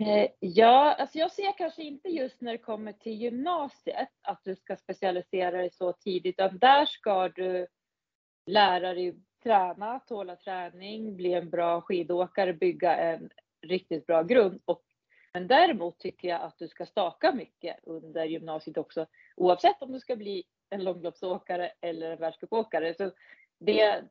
[0.00, 4.56] Eh, ja, alltså jag ser kanske inte just när det kommer till gymnasiet att du
[4.56, 7.66] ska specialisera dig så tidigt, utan där ska du
[8.46, 13.30] lära dig träna, tåla träning, bli en bra skidåkare, bygga en
[13.62, 14.82] riktigt bra grund och
[15.32, 20.00] men däremot tycker jag att du ska staka mycket under gymnasiet också, oavsett om du
[20.00, 22.94] ska bli en långloppsåkare eller en världscupåkare.
[22.94, 23.10] Så
[23.58, 24.04] det,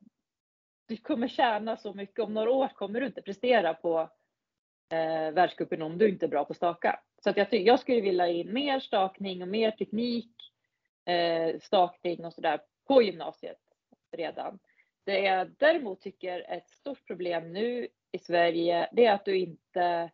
[0.88, 2.20] du kommer tjäna så mycket.
[2.20, 4.00] Om några år kommer du inte prestera på
[4.90, 7.00] eh, världscupen om du inte är bra på staka.
[7.24, 10.32] Så att jag, jag skulle vilja in mer stakning och mer teknik,
[11.06, 13.60] eh, stakning och sådär på gymnasiet
[14.12, 14.60] redan.
[15.08, 19.38] Det jag däremot tycker är ett stort problem nu i Sverige, det är att du
[19.38, 20.12] inte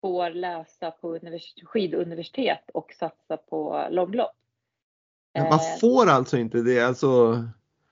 [0.00, 1.18] får läsa på
[1.64, 4.36] skiduniversitet och satsa på långlopp.
[5.34, 6.80] man eh, får alltså inte det?
[6.80, 7.42] Alltså...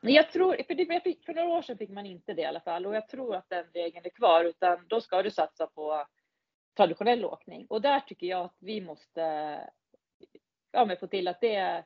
[0.01, 2.95] Jag tror, för, för några år sedan fick man inte det i alla fall och
[2.95, 6.07] jag tror att den regeln är kvar utan då ska du satsa på
[6.77, 9.21] traditionell åkning och där tycker jag att vi måste
[10.73, 11.85] ja, men få till att det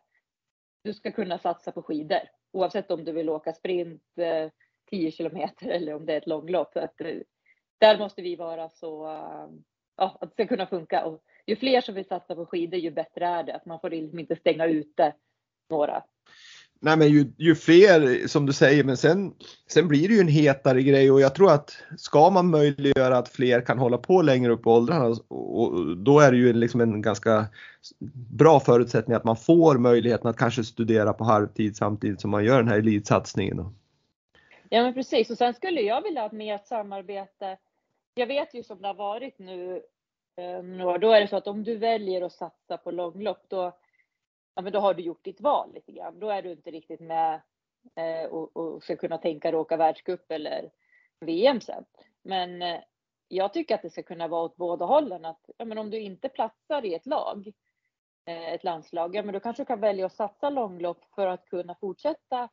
[0.83, 4.51] du ska kunna satsa på skidor oavsett om du vill åka sprint eh,
[4.91, 6.77] 10 kilometer eller om det är ett långlopp.
[6.77, 7.17] Att, eh,
[7.79, 9.49] där måste vi vara så eh,
[9.97, 11.05] ja, att det ska kunna funka.
[11.05, 13.55] Och ju fler som vill satsa på skidor, ju bättre är det.
[13.55, 15.15] Att man får liksom inte stänga ute
[15.71, 16.05] några.
[16.81, 19.35] Nej men ju, ju fler som du säger men sen,
[19.69, 23.29] sen blir det ju en hetare grej och jag tror att ska man möjliggöra att
[23.29, 27.03] fler kan hålla på längre upp i åldrarna och då är det ju liksom en
[27.03, 27.47] ganska
[28.31, 32.57] bra förutsättning att man får möjligheten att kanske studera på halvtid samtidigt som man gör
[32.57, 33.75] den här elitsatsningen.
[34.69, 35.31] Ja men precis.
[35.31, 37.57] Och sen skulle jag vilja ha mer samarbete.
[38.15, 39.83] Jag vet ju som det har varit nu,
[40.37, 43.73] eh, då är det så att om du väljer att satsa på långlopp, då,
[44.57, 46.21] ja, men då har du gjort ditt val lite grann.
[46.21, 47.41] Då är du inte riktigt med
[47.95, 50.71] eh, och, och ska kunna tänka dig åka världscup eller
[51.21, 51.85] VM sen.
[52.23, 52.81] Men eh,
[53.29, 55.25] jag tycker att det ska kunna vara åt båda hållen.
[55.25, 57.53] Att, ja, men om du inte platsar i ett lag,
[58.27, 61.45] eh, ett landslag, ja, men då kanske du kan välja att satsa långlopp för att
[61.45, 62.49] kunna fortsätta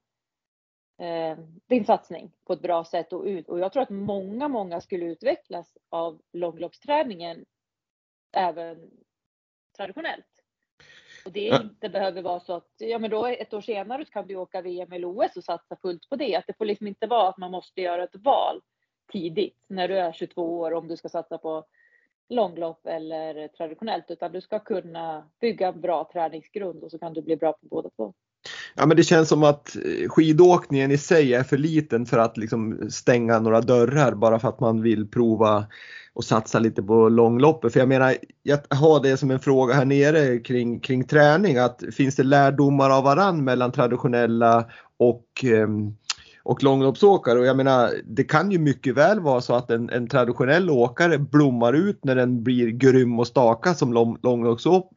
[1.02, 1.38] eh,
[1.68, 5.06] din satsning på ett bra sätt och, ut, och jag tror att många, många skulle
[5.06, 7.46] utvecklas av långloppsträningen
[8.32, 8.92] även
[9.78, 10.33] traditionellt.
[11.26, 14.36] Och det inte behöver vara så att ja, men då ett år senare kan du
[14.36, 16.36] åka VM eller OS och satsa fullt på det.
[16.36, 18.62] Att det får liksom inte vara att man måste göra ett val
[19.12, 21.66] tidigt när du är 22 år om du ska satsa på
[22.30, 27.22] långlopp eller traditionellt utan du ska kunna bygga en bra träningsgrund och så kan du
[27.22, 28.14] bli bra på båda två.
[28.76, 32.38] Ja men det känns som att eh, skidåkningen i sig är för liten för att
[32.38, 35.66] liksom stänga några dörrar bara för att man vill prova
[36.14, 37.74] och satsa lite på långloppet.
[37.74, 41.84] För jag menar, jag har det som en fråga här nere kring, kring träning att
[41.94, 44.66] finns det lärdomar av varann mellan traditionella
[44.98, 45.96] och um,
[46.44, 47.40] och långloppsåkare.
[47.40, 51.18] Och jag menar, det kan ju mycket väl vara så att en, en traditionell åkare
[51.18, 54.18] blommar ut när den blir grym och staka som lång,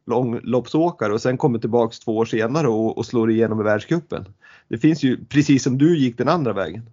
[0.05, 4.25] långloppsåkare och sen kommer tillbaks två år senare och, och slår igenom i världscupen.
[4.67, 6.89] Det finns ju precis som du gick den andra vägen.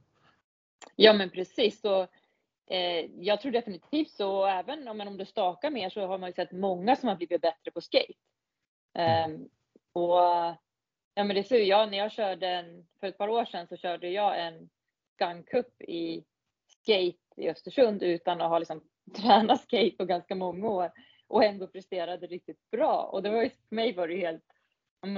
[0.97, 1.81] Ja men precis.
[1.81, 2.01] Så,
[2.71, 4.47] eh, jag tror definitivt så.
[4.47, 7.41] Även om, om du stakar mer så har man ju sett många som har blivit
[7.41, 8.13] bättre på skate.
[8.99, 9.29] Eh,
[9.93, 10.21] och
[11.15, 13.77] Ja men det ser jag när jag körde en, för ett par år sedan så
[13.77, 14.71] körde jag en
[15.19, 16.25] Gun Cup i
[16.67, 18.81] skate i Östersund utan att ha liksom
[19.17, 20.91] tränat skate på ganska många år
[21.27, 23.03] och ändå presterade riktigt bra.
[23.13, 24.45] Och det var ju, för mig var det helt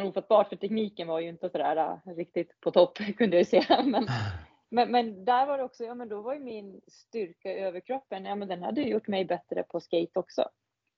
[0.05, 3.82] ofattbart för tekniken var ju inte sådär äh, riktigt på topp kunde jag ju se.
[3.84, 4.07] Men,
[4.70, 8.24] men, men, där var det också, ja men då var ju min styrka i överkroppen,
[8.24, 10.49] ja men den hade ju gjort mig bättre på skate också.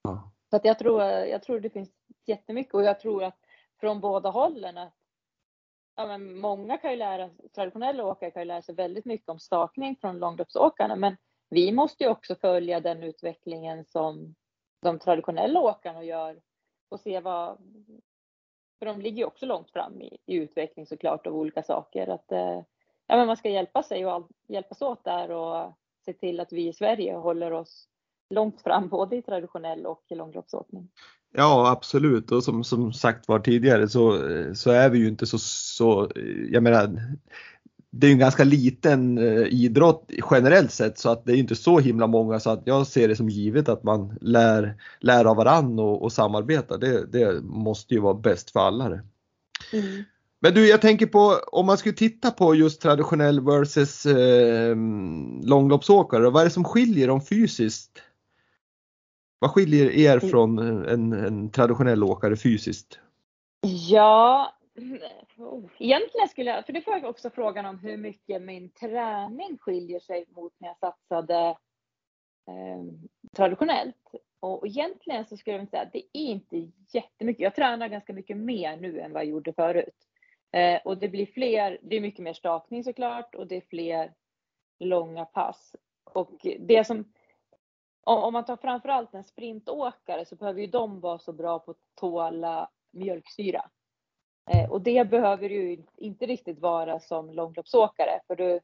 [0.02, 0.32] Ja.
[0.50, 1.90] Så att jag tror, jag tror det finns
[2.26, 3.38] jättemycket och jag tror att
[3.80, 4.78] från båda hållen.
[4.78, 4.94] Att,
[5.96, 9.38] ja, men många kan ju lära, traditionella åkare kan ju lära sig väldigt mycket om
[9.38, 11.16] stakning från långloppsåkarna, men
[11.50, 14.34] vi måste ju också följa den utvecklingen som
[14.82, 16.40] de traditionella åkarna gör
[16.88, 17.58] och se vad,
[18.78, 22.08] För de ligger ju också långt fram i, i utveckling såklart av olika saker.
[22.08, 22.62] Att, eh,
[23.06, 25.72] ja, men man ska hjälpa sig och all, hjälpas åt där och
[26.04, 27.88] se till att vi i Sverige håller oss
[28.30, 30.90] långt fram både i traditionell och i långloppsåkning.
[31.34, 34.18] Ja absolut och som, som sagt var tidigare så,
[34.54, 36.10] så är vi ju inte så, så
[36.50, 37.00] jag menar
[37.90, 41.78] det är en ganska liten eh, idrott generellt sett så att det är inte så
[41.78, 45.78] himla många så att jag ser det som givet att man lär, lär av varann
[45.78, 46.78] och, och samarbetar.
[46.78, 49.02] Det, det måste ju vara bäst för alla det.
[49.72, 50.04] Mm.
[50.40, 54.76] Men du, jag tänker på om man skulle titta på just traditionell versus eh,
[55.42, 58.02] långloppsåkare, vad är det som skiljer dem fysiskt?
[59.38, 60.30] Vad skiljer er mm.
[60.30, 60.58] från
[60.88, 63.00] en, en traditionell åkare fysiskt?
[63.90, 64.52] Ja,
[65.78, 70.00] egentligen skulle jag, för det får jag också frågan om hur mycket min träning skiljer
[70.00, 71.48] sig mot när jag satsade
[72.48, 72.82] eh,
[73.36, 73.96] traditionellt.
[74.40, 77.42] Och egentligen så skulle jag säga att det är inte jättemycket.
[77.42, 79.96] Jag tränar ganska mycket mer nu än vad jag gjorde förut.
[80.52, 84.12] Eh, och det blir fler, det är mycket mer stakning såklart och det är fler
[84.78, 85.76] långa pass.
[86.04, 87.12] Och det som,
[88.04, 91.76] om man tar framförallt en sprintåkare så behöver ju de vara så bra på att
[91.94, 93.64] tåla mjölksyra.
[94.50, 98.60] Eh, och det behöver ju inte riktigt vara som långloppsåkare för du,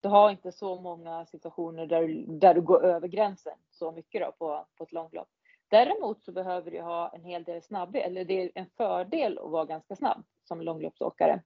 [0.00, 4.32] du har inte så många situationer där, där du går över gränsen så mycket då
[4.32, 5.28] på, på ett långlopp.
[5.68, 9.50] Däremot så behöver du ha en hel del snabbhet, eller det är en fördel att
[9.50, 11.42] vara ganska snabb som långloppsåkare.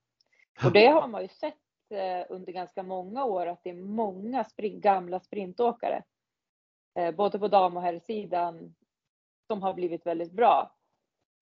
[0.65, 1.55] Och det har man ju sett
[1.91, 6.03] eh, under ganska många år att det är många spring, gamla sprintåkare,
[6.95, 8.75] Eh, både på dam och herrsidan,
[9.47, 10.77] som har blivit väldigt bra.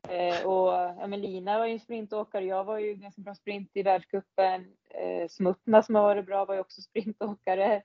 [0.09, 3.71] Eh, och ja, men Lina var ju en sprintåkare, jag var ju ganska bra sprint
[3.75, 4.77] i världscupen.
[4.91, 7.83] Eh, Smutna som har varit bra var ju också sprintåkare.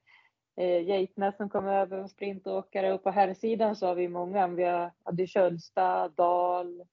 [0.55, 4.47] Eh, Geitna som kom över var sprintåkare och på herrsidan så har vi många.
[4.47, 6.83] Vi hade Kölsta, Dahl,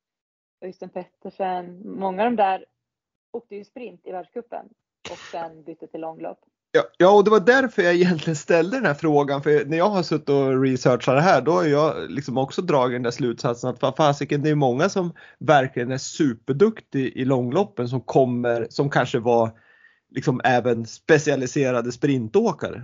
[0.60, 1.82] Öystein Pettersen.
[1.98, 2.66] Många av de där
[3.32, 4.68] åkte ju sprint i världscupen
[5.10, 6.44] och sen bytte till långlopp.
[6.72, 9.42] Ja, ja, och det var därför jag egentligen ställde den här frågan.
[9.42, 12.94] För när jag har suttit och researchat det här då har jag liksom också dragit
[12.94, 18.00] den där slutsatsen att fasiken det är många som verkligen är superduktig i långloppen som
[18.00, 19.50] kommer, som kanske var
[20.10, 22.82] liksom även specialiserade sprintåkare.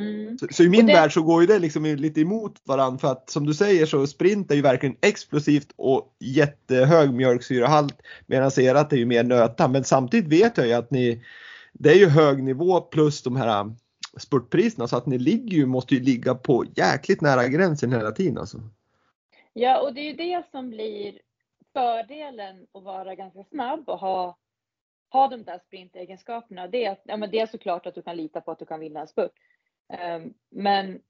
[0.00, 0.38] Mm.
[0.38, 0.92] Så, så, i min det...
[0.92, 4.06] värld så går ju det liksom lite emot varandra för att som du säger så
[4.06, 9.68] sprint är ju verkligen explosivt och jättehög mjölksyrahalt medan erat är ju mer nöta.
[9.68, 11.24] Men samtidigt vet jag ju att ni
[11.78, 13.72] det är ju hög nivå plus de här äh,
[14.18, 18.38] spurtpriserna så att ni ligger ju, måste ju ligga på jäkligt nära gränsen hela tiden
[18.38, 18.58] alltså.
[19.52, 21.20] Ja, och det är ju det som blir
[21.72, 24.38] fördelen att vara ganska snabb och ha,
[25.10, 26.68] ha de där sprintegenskaperna.
[26.68, 28.80] Det är, ja, men det är såklart att du kan lita på att du kan
[28.80, 29.32] vinna en spurt.
[30.16, 31.00] Um, men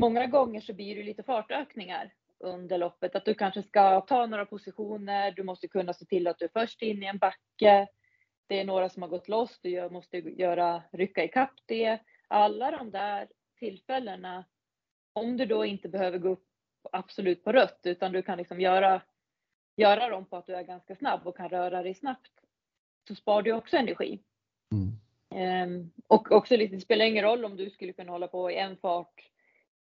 [0.00, 4.46] många gånger så blir det lite fartökningar under loppet, att du kanske ska ta några
[4.46, 7.86] positioner, du måste kunna se till att du är först in i en backe,
[8.48, 11.98] det är några som har gått loss, du måste göra, rycka ikapp det.
[12.28, 13.28] Alla de där
[13.58, 14.44] tillfällena,
[15.12, 16.46] om du då inte behöver gå upp
[16.92, 19.02] absolut på rött, utan du kan liksom göra,
[19.76, 22.32] göra dem på att du är ganska snabb och kan röra dig snabbt,
[23.08, 24.22] så spar du också energi.
[24.72, 24.98] Mm.
[25.70, 28.56] Um, och också lite, det spelar ingen roll om du skulle kunna hålla på i
[28.56, 29.30] en fart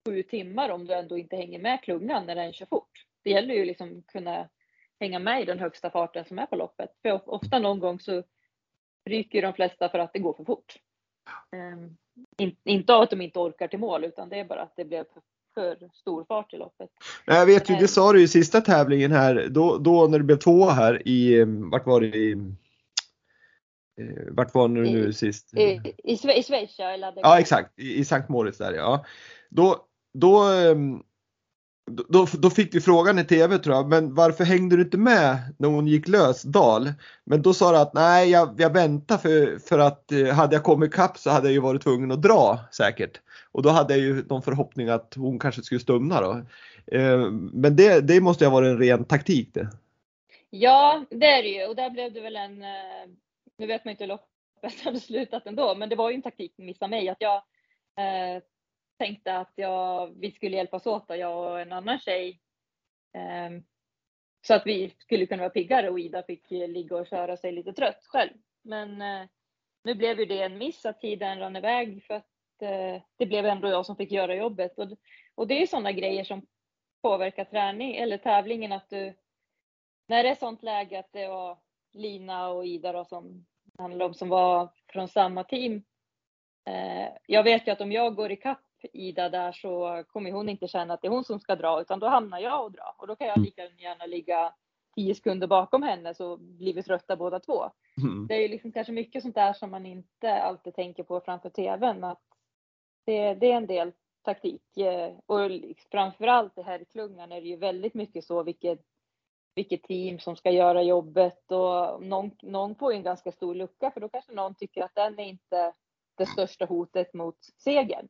[0.05, 3.05] sju timmar om du ändå inte hänger med klungan när den kör fort.
[3.23, 4.49] Det gäller ju liksom kunna
[4.99, 6.89] hänga med i den högsta farten som är på loppet.
[7.01, 8.23] För ofta någon gång så
[9.07, 10.75] ryker de flesta för att det går för fort.
[11.51, 11.97] Um,
[12.37, 14.85] in, inte av att de inte orkar till mål utan det är bara att det
[14.85, 15.05] blev
[15.53, 16.89] för, stor fart i loppet.
[17.25, 20.37] Jag vet ju, det sa du i sista tävlingen här, då, då när du blev
[20.37, 25.57] tvåa här i, vart var det i eh, vart var du nu sist?
[25.57, 27.13] I, i, i Schweiz ja.
[27.15, 29.05] Ja exakt, i, i Sankt Moritz där ja.
[29.49, 31.03] Då, då ehm,
[31.87, 35.37] då, då fick vi frågan i TV tror jag, men varför hängde du inte med
[35.57, 36.93] när hon gick lös, Dal?
[37.23, 40.63] Men då sa du att nej, jag, jag väntar för, för att eh, hade jag
[40.63, 43.21] kommit kapp så hade jag ju varit tvungen att dra säkert.
[43.51, 46.41] Och då hade jag ju någon förhoppning att hon kanske skulle stumna då.
[46.91, 49.69] Eh, men det, det måste ju ha varit en ren taktik det.
[50.49, 53.09] Ja, det är det ju och där blev det väl en, eh,
[53.57, 56.53] nu vet man inte hur loppet hade slutat ändå, men det var ju en taktik
[56.57, 57.35] missa mig att jag
[57.97, 58.41] eh,
[58.97, 62.41] tänkte att jag, vi skulle hjälpas åt, jag och en annan tjej.
[63.47, 63.63] Um,
[64.47, 67.73] så att vi skulle kunna vara piggare och Ida fick ligga och köra sig lite
[67.73, 68.31] trött själv.
[68.61, 69.27] Men uh,
[69.83, 72.31] nu blev ju det en miss att tiden rann iväg för att
[72.61, 74.79] uh, det blev ändå jag som fick göra jobbet.
[74.79, 74.87] Och,
[75.35, 76.47] och det är sådana grejer som
[77.01, 79.13] påverkar träning eller tävlingen att du,
[80.07, 81.57] när det är sånt läge att det var
[81.93, 83.45] Lina och Ida då, som
[83.77, 85.73] handlade om som var från samma team.
[86.69, 90.67] Uh, jag vet ju att om jag går ikapp Ida där så kommer hon inte
[90.67, 93.07] känna att det är hon som ska dra utan då hamnar jag och dra och
[93.07, 93.45] då kan jag mm.
[93.45, 94.53] lika gärna ligga
[94.95, 97.71] tio sekunder bakom henne så blir vi trötta båda två.
[98.01, 98.27] Mm.
[98.27, 101.49] Det är ju liksom kanske mycket sånt där som man inte alltid tänker på framför
[101.49, 102.03] tvn.
[102.03, 102.21] Att
[103.05, 105.51] det, det är en del taktik eh, och
[105.91, 108.79] framförallt i herrklungan är det ju väldigt mycket så vilket,
[109.55, 113.91] vilket team som ska göra jobbet och någon, någon får ju en ganska stor lucka
[113.91, 115.73] för då kanske någon tycker att den är inte
[116.15, 118.07] det största hotet mot segern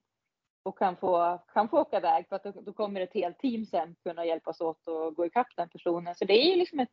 [0.68, 3.66] och kan få, kan få åka iväg för att då, då kommer ett helt team
[3.66, 6.16] sen kunna hjälpas åt och gå ikapp den personen.
[6.16, 6.90] Så det är ju liksom ett,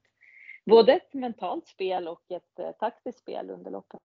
[0.66, 4.00] både ett mentalt spel och ett eh, taktiskt spel under loppet.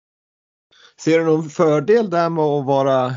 [0.98, 3.12] Ser du någon fördel där med att vara,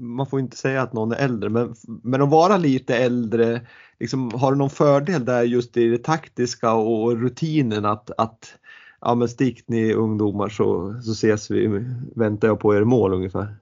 [0.00, 3.60] man får inte säga att någon är äldre, men, men att vara lite äldre,
[3.98, 8.58] liksom, har du någon fördel där just i det taktiska och rutinen att, att
[9.00, 11.84] ja men stick ni ungdomar så, så ses vi,
[12.16, 13.54] väntar jag på er mål ungefär?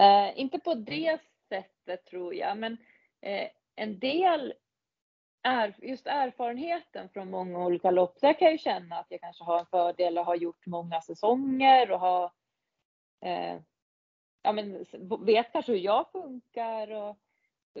[0.00, 2.76] Eh, inte på det sättet tror jag, men
[3.20, 4.54] eh, en del
[5.42, 8.20] är just erfarenheten från många olika lopp.
[8.20, 11.00] Där kan jag ju känna att jag kanske har en fördel och har gjort många
[11.00, 12.30] säsonger och har
[13.24, 13.58] eh,
[14.42, 14.86] ja, men
[15.20, 16.90] vet kanske hur jag funkar.
[16.90, 17.16] Och,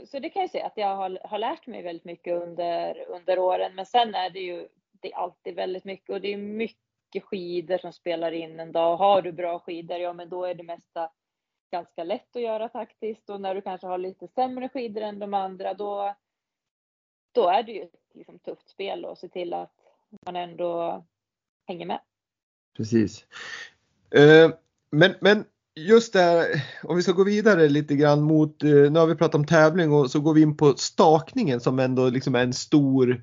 [0.08, 3.38] så det kan jag säga att jag har, har lärt mig väldigt mycket under, under
[3.38, 3.74] åren.
[3.74, 7.78] Men sen är det ju det är alltid väldigt mycket och det är mycket skidor
[7.78, 8.96] som spelar in en dag.
[8.96, 11.10] Har du bra skidor, ja men då är det mesta
[11.70, 15.34] ganska lätt att göra taktiskt och när du kanske har lite sämre skidor än de
[15.34, 16.14] andra då,
[17.32, 19.74] då är det ju ett liksom, tufft spel och se till att
[20.26, 21.04] man ändå
[21.66, 22.00] hänger med.
[22.76, 23.24] Precis.
[24.10, 24.50] Eh,
[24.90, 25.44] men, men
[25.74, 26.46] just det här,
[26.82, 29.92] om vi ska gå vidare lite grann mot, eh, nu har vi pratat om tävling
[29.92, 33.22] och så går vi in på stakningen som ändå liksom är en stor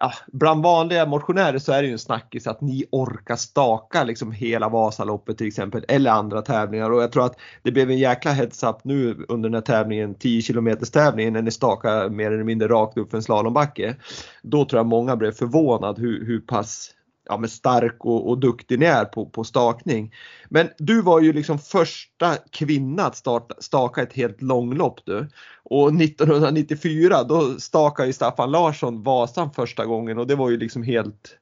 [0.00, 4.32] ja, bland vanliga motionärer så är det ju en snackis att ni orkar staka liksom
[4.32, 8.30] hela Vasaloppet till exempel eller andra tävlingar och jag tror att det blev en jäkla
[8.30, 12.44] heads up nu under den här tävlingen 10 km tävlingen när ni stakar mer eller
[12.44, 13.96] mindre rakt upp för en slalombacke.
[14.42, 16.90] Då tror jag många blev förvånade hur, hur pass
[17.28, 20.14] ja, men stark och, och duktig ni är på, på stakning.
[20.48, 25.28] Men du var ju liksom första kvinna att starta, staka ett helt långlopp du.
[25.62, 30.82] Och 1994 då stakade ju Staffan Larsson Vasan första gången och det var ju liksom
[30.82, 31.36] helt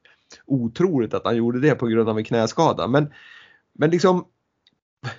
[0.45, 2.87] otroligt att han gjorde det på grund av en knäskada.
[2.87, 3.13] Men,
[3.73, 4.25] men liksom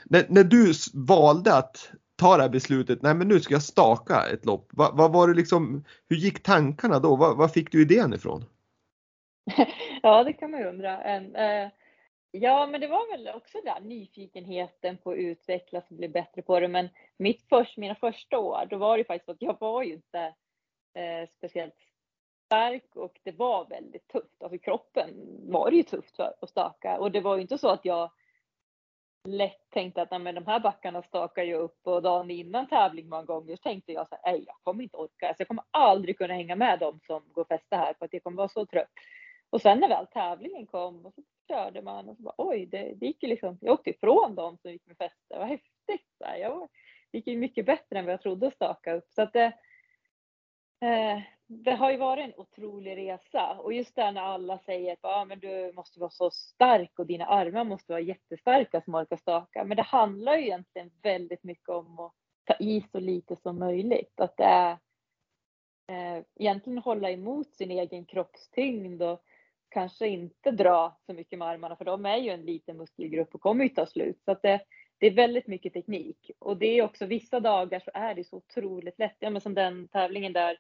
[0.05, 4.27] när, när du valde att ta det här beslutet, nej men nu ska jag staka
[4.27, 4.69] ett lopp.
[4.73, 7.17] Vad, vad var det liksom, hur gick tankarna då?
[7.17, 8.45] Vad, vad fick du idén ifrån?
[10.03, 11.03] ja, det kan man ju undra.
[11.03, 11.71] En, eh,
[12.31, 16.61] ja, men det var väl också där nyfikenheten på att utvecklas och bli bättre på
[16.61, 16.69] det.
[16.69, 19.93] Men mitt först, mina första år, då var det faktiskt så att jag var ju
[19.93, 20.35] inte
[20.95, 21.75] eh, speciellt
[22.47, 24.43] stark och det var väldigt tufft.
[24.43, 25.11] Alltså kroppen
[25.51, 28.11] var det ju tufft för att staka och det var ju inte så att jag
[29.29, 33.09] lätt tänkte att nej, men de här backarna stakar ju upp och dagen innan tävling
[33.09, 36.19] många gånger så tänkte jag så här, jag kommer inte orka, alltså, jag kommer aldrig
[36.19, 38.91] kunna hänga med dem som går fäste här för att jag kommer vara så trött.
[39.51, 42.95] Och sen när väl tävlingen kom och så körde man och så bara oj, det,
[42.97, 46.09] det gick ju liksom, jag åkte ifrån dem som gick med fäste, vad häftigt.
[46.19, 46.37] Så här.
[46.37, 46.69] Jag,
[47.11, 49.09] det gick ju mycket bättre än vad jag trodde att staka upp.
[49.11, 49.53] Så att det,
[50.81, 55.05] eh, det har ju varit en otrolig resa och just det när alla säger att
[55.05, 59.17] ah, men du måste vara så stark och dina armar måste vara jättestarka som orkar
[59.17, 59.65] staka.
[59.65, 62.13] Men det handlar ju egentligen väldigt mycket om att
[62.45, 64.21] ta i så lite som möjligt.
[64.21, 64.71] Att det är
[65.89, 69.25] eh, egentligen hålla emot sin egen kroppstyngd och
[69.71, 73.41] kanske inte dra så mycket med armarna för de är ju en liten muskelgrupp och
[73.41, 74.23] kommer ju ta slut.
[74.25, 74.61] Så att det,
[74.99, 78.37] det är väldigt mycket teknik och det är också vissa dagar så är det så
[78.37, 79.17] otroligt lätt.
[79.19, 80.59] Ja, men som den tävlingen där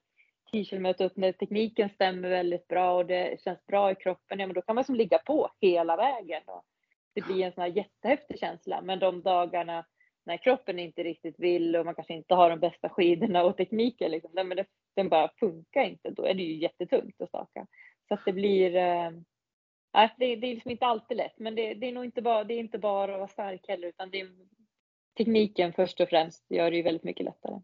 [0.53, 4.39] 10 km upp när tekniken stämmer väldigt bra och det känns bra i kroppen.
[4.39, 6.65] Ja, men då kan man som ligga på hela vägen och
[7.15, 8.83] det blir en sån här jättehäftig känsla.
[8.83, 9.85] Men de dagarna
[10.25, 14.11] när kroppen inte riktigt vill och man kanske inte har de bästa skidorna och tekniken,
[14.11, 16.11] liksom, nej, men det, den bara funkar inte.
[16.11, 17.67] Då är det ju jättetungt att staka.
[18.11, 19.11] Så att det blir, äh,
[20.19, 22.55] det, det är liksom inte alltid lätt, men det, det, är nog inte bara, det
[22.55, 24.29] är inte bara att vara stark heller, utan det är
[25.19, 27.61] tekniken först och främst gör det ju väldigt mycket lättare.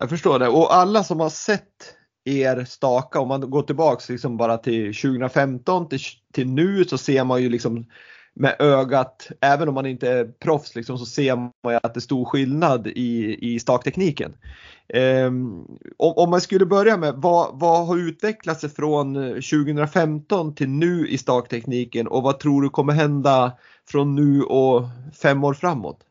[0.00, 4.36] Jag förstår det och alla som har sett er staka, om man går tillbaks liksom
[4.36, 6.00] bara till 2015 till,
[6.32, 7.86] till nu så ser man ju liksom
[8.34, 11.98] med ögat, även om man inte är proffs, liksom, så ser man ju att det
[11.98, 14.36] är stor skillnad i, i staktekniken.
[14.94, 20.68] Um, om, om, man skulle börja med vad, vad har utvecklats från eh, 2015 till
[20.68, 23.52] nu i staktekniken och vad tror du kommer hända
[23.90, 24.82] från nu och
[25.22, 26.04] fem år framåt?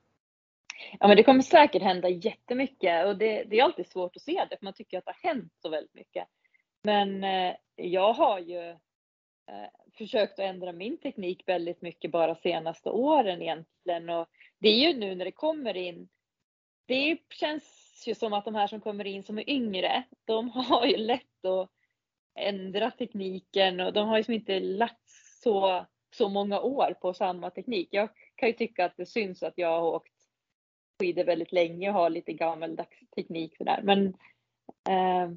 [0.99, 4.45] Ja, men det kommer säkert hända jättemycket och det, det är alltid svårt att se
[4.49, 6.27] det för man tycker att det har hänt så väldigt mycket.
[6.83, 12.89] Men eh, jag har ju eh, försökt att ändra min teknik väldigt mycket bara senaste
[12.89, 14.29] åren egentligen och
[14.59, 16.09] det är ju nu när det kommer in.
[16.85, 17.63] Det känns
[18.07, 21.45] ju som att de här som kommer in som är yngre, de har ju lätt
[21.45, 21.69] att
[22.35, 25.09] ändra tekniken och de har ju som inte lagt
[25.43, 25.85] så,
[26.15, 27.87] så många år på samma teknik.
[27.91, 30.13] Jag kan ju tycka att det syns att jag har åkt
[30.99, 33.79] skidor väldigt länge och har lite gammaldags teknik sådär.
[33.83, 34.07] Men,
[34.89, 35.31] eh,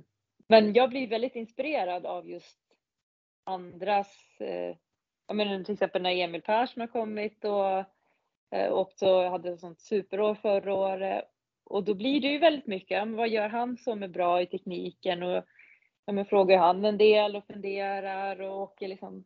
[0.46, 2.63] men jag blir väldigt inspirerad av just
[3.44, 4.76] andras, eh,
[5.26, 7.78] jag menar till exempel när Emil Persson har kommit och
[8.58, 11.24] eh, också hade ett sånt superår förra året.
[11.64, 15.22] Och då blir det ju väldigt mycket, vad gör han som är bra i tekniken?
[15.22, 15.44] Och
[16.04, 19.24] ja, frågar han en del och funderar och åker liksom,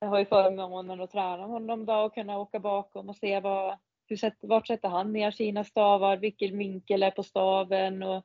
[0.00, 3.78] jag har ju förmånen att träna honom då och kunna åka bakom och se vad,
[4.06, 8.24] hur vart sätter han ner sina stavar, vilken vinkel är på staven och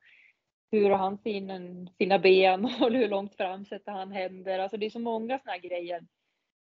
[0.71, 4.59] hur har han sin, sina ben och hur långt fram sätter han händer.
[4.59, 6.07] Alltså det är så många sådana grejer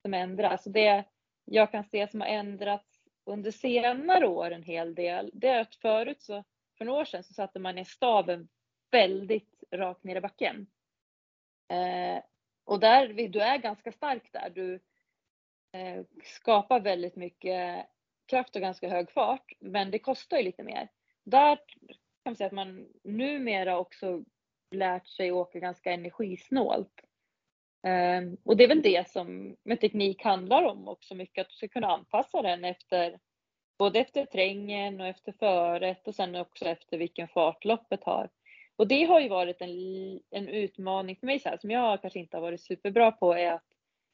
[0.01, 0.63] som ändras.
[0.63, 1.03] Det
[1.45, 5.75] jag kan se som har ändrats under senare år en hel del, det är att
[5.75, 6.43] förut så,
[6.77, 8.47] för några år sedan så satte man ner staven
[8.91, 10.67] väldigt rakt ner i backen.
[11.67, 12.23] Eh,
[12.65, 14.49] och där, du är ganska stark där.
[14.49, 14.73] Du
[15.71, 17.85] eh, skapar väldigt mycket
[18.25, 20.87] kraft och ganska hög fart, men det kostar ju lite mer.
[21.23, 21.59] Där
[22.23, 24.23] kan man säga att man numera också
[24.71, 27.01] lärt sig åka ganska energisnålt.
[27.83, 31.55] Ehm, och det är väl det som med teknik handlar om också mycket, att du
[31.55, 33.19] ska kunna anpassa den efter
[33.77, 38.29] både efter trängen och efter föret och sen också efter vilken fart loppet har.
[38.75, 39.69] Och det har ju varit en,
[40.29, 43.51] en utmaning för mig så här, som jag kanske inte har varit superbra på är
[43.51, 43.65] att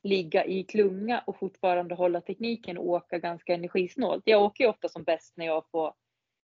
[0.03, 4.24] ligga i klunga och fortfarande hålla tekniken och åka ganska energisnålt.
[4.26, 5.93] Jag åker ju ofta som bäst när jag får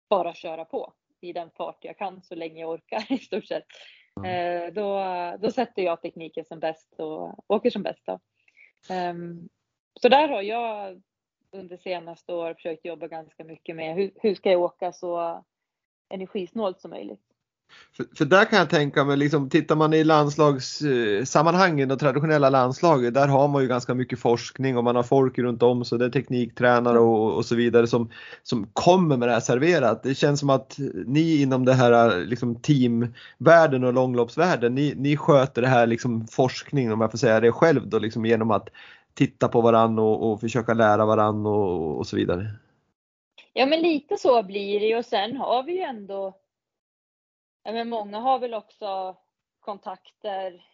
[0.09, 0.93] bara köra på
[1.25, 3.65] i den fart jag kan så länge jag orkar i stort sett.
[4.25, 4.75] Mm.
[4.75, 5.03] Då,
[5.41, 8.03] då sätter jag tekniken som bäst och åker som bäst.
[8.07, 8.21] Då.
[8.91, 9.49] Ehm,
[10.01, 11.03] så där har jag
[11.53, 15.45] under senaste år försökt jobba ganska mycket med hur, hur ska jag åka så
[16.09, 17.34] energisnålt som möjligt.
[17.97, 22.51] För, för, där kan jag tänka mig, liksom, tittar man i landslagssammanhangen eh, och traditionella
[22.51, 25.97] landslaget, där har man ju ganska mycket forskning och man har folk runt om så
[25.97, 28.11] det är tekniktränare och, och så vidare som,
[28.43, 30.03] som kommer med det här serverat.
[30.03, 35.63] Det känns som att ni inom det här liksom, teamvärlden och långloppsvärlden, ni, ni sköter
[35.63, 38.69] det här liksom, forskningen om jag får säga det själv då, liksom, genom att
[39.15, 42.47] titta på varann och, och försöka lära varann och, och så vidare.
[43.53, 46.35] Ja men lite så blir det och sen har vi ju ändå
[47.73, 49.17] men många har väl också
[49.61, 50.65] kontakter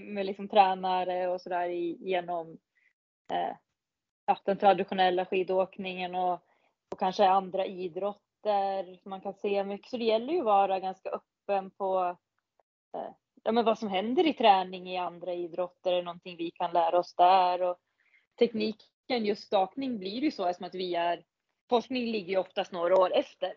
[0.00, 2.58] med liksom tränare och sådär genom
[3.30, 3.56] eh,
[4.26, 6.32] ja, den traditionella skidåkningen och,
[6.92, 9.90] och kanske andra idrotter man kan se mycket.
[9.90, 12.16] Så det gäller ju att vara ganska öppen på
[12.96, 13.10] eh,
[13.42, 16.98] ja, men vad som händer i träning i andra idrotter, är någonting vi kan lära
[16.98, 17.62] oss där.
[17.62, 17.76] Och
[18.38, 21.24] tekniken, just stakning, blir ju så eftersom att vi är,
[21.68, 23.54] forskning ligger ju oftast några år efter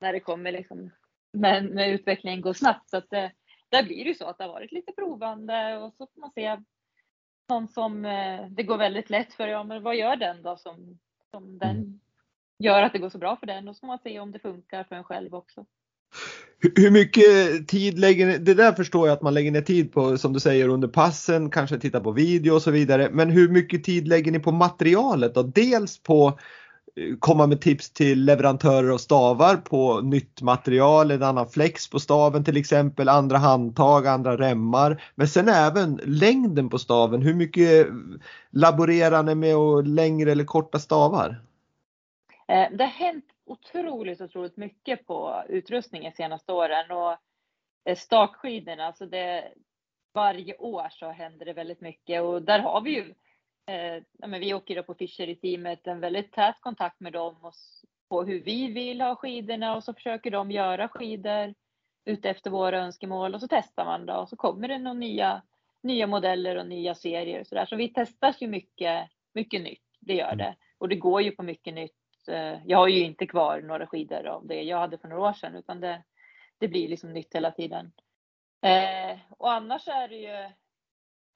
[0.00, 0.90] när det kommer liksom
[1.32, 2.90] men utvecklingen går snabbt.
[2.90, 3.32] Så att det,
[3.68, 6.56] där blir det så att det har varit lite provande och så får man se
[7.48, 9.48] någon som eh, det går väldigt lätt för.
[9.48, 10.98] Ja, men vad gör den då som,
[11.30, 12.00] som den mm.
[12.58, 13.68] gör att det går så bra för den?
[13.68, 15.66] Och så får man se om det funkar för en själv också.
[16.76, 20.18] Hur mycket tid lägger ni, det där förstår jag att man lägger ner tid på
[20.18, 23.08] som du säger under passen, kanske titta på video och så vidare.
[23.12, 25.42] Men hur mycket tid lägger ni på materialet då?
[25.42, 26.38] Dels på
[26.96, 32.00] Eh, komma med tips till leverantörer av stavar på nytt material, en annan flex på
[32.00, 35.02] staven till exempel, andra handtag, andra remmar.
[35.14, 37.22] Men sen även längden på staven.
[37.22, 37.86] Hur mycket
[38.50, 41.40] laborerar ni med och längre eller korta stavar?
[42.48, 47.16] Eh, det har hänt otroligt, otroligt mycket på utrustningen senaste åren och
[47.84, 49.44] eh, stakskidorna, alltså det,
[50.14, 53.14] varje år så händer det väldigt mycket och där har vi ju
[53.66, 57.12] eh, ja, men vi åker då på Fischer i teamet en väldigt tät kontakt med
[57.12, 57.54] dem och
[58.08, 61.54] på hur vi vill ha skidorna och så försöker de göra skidor
[62.04, 65.42] utefter våra önskemål och så testar man då och så kommer det några nya,
[65.82, 67.66] nya modeller och nya serier och så där.
[67.66, 70.56] Så vi testar ju mycket, mycket nytt, det gör det.
[70.78, 72.28] Och det går ju på mycket nytt.
[72.28, 75.32] Eh, jag har ju inte kvar några skidor av det jag hade för några år
[75.32, 76.02] sedan utan det,
[76.58, 77.92] det blir liksom nytt hela tiden.
[78.62, 80.50] Eh, och annars är det ju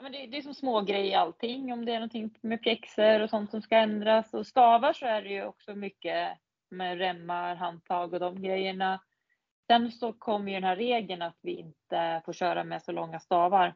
[0.02, 1.72] men det, det är som små grejer allting.
[1.72, 4.34] Om det är någonting med pjäxor och sånt som ska ändras.
[4.34, 6.38] Och stavar så är det ju också mycket
[6.70, 9.00] med remmar, handtag och de grejerna.
[9.66, 13.20] Sen så kom ju den här regeln att vi inte får köra med så långa
[13.20, 13.74] stavar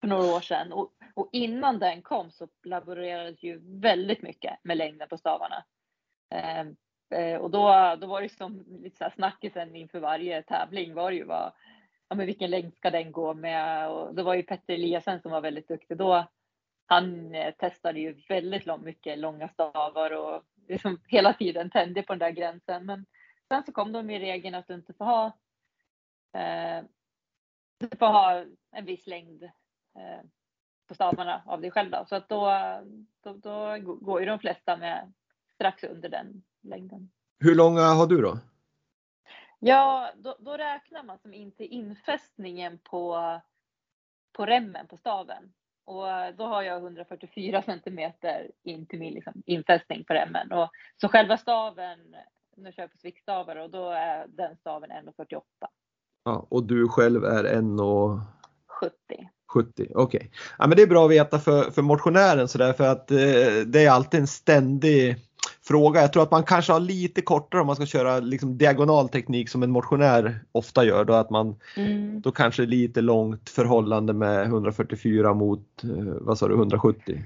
[0.00, 0.72] för några år sedan.
[0.72, 5.64] Och, och innan den kom så laborerades ju väldigt mycket med längden på stavarna.
[6.34, 6.60] Eh,
[7.20, 11.10] eh, och då, då var det som lite så här snackisen inför varje tävling var
[11.10, 11.52] ju vad,
[12.08, 13.90] ja, men vilken längd ska den gå med?
[13.90, 16.26] Och det var ju Petter Eliasen som var väldigt duktig då.
[16.86, 22.12] Han eh, testade ju väldigt lång, mycket långa stavar och liksom hela tiden tände på
[22.12, 22.86] den där gränsen.
[22.86, 23.06] Men
[23.48, 25.26] sen så kom de i regeln att du inte får ha,
[26.32, 26.84] eh,
[27.78, 30.20] du får ha en viss längd eh,
[30.88, 31.90] på stavarna av dig själv.
[31.90, 32.04] Då.
[32.08, 32.52] Så att då,
[33.20, 35.12] då, då går ju de flesta med
[35.54, 37.10] strax under den längden.
[37.38, 38.38] Hur långa har du då?
[39.58, 43.40] Ja, då, då räknar man som inte infästningen på,
[44.32, 45.52] på remmen på staven.
[45.84, 50.52] Och då har jag 144 centimeter in till min liksom, infästning på remmen.
[50.52, 51.98] Och, så själva staven,
[52.56, 55.40] nu kör jag på sviktstavar och då är den staven 1,48.
[56.24, 58.20] Ja, och du själv är 1,70?
[58.66, 59.28] 70.
[59.52, 59.94] 70, okej.
[59.94, 60.28] Okay.
[60.58, 63.16] Ja, men det är bra att veta för, för motionären sådär för att eh,
[63.66, 65.16] det är alltid en ständig
[65.66, 66.00] fråga.
[66.00, 69.62] Jag tror att man kanske har lite kortare om man ska köra liksom diagonalteknik som
[69.62, 71.04] en motionär ofta gör.
[71.04, 72.20] Då, att man, mm.
[72.20, 75.90] då kanske lite långt förhållande med 144 mot eh,
[76.20, 77.22] vad sa du, 170.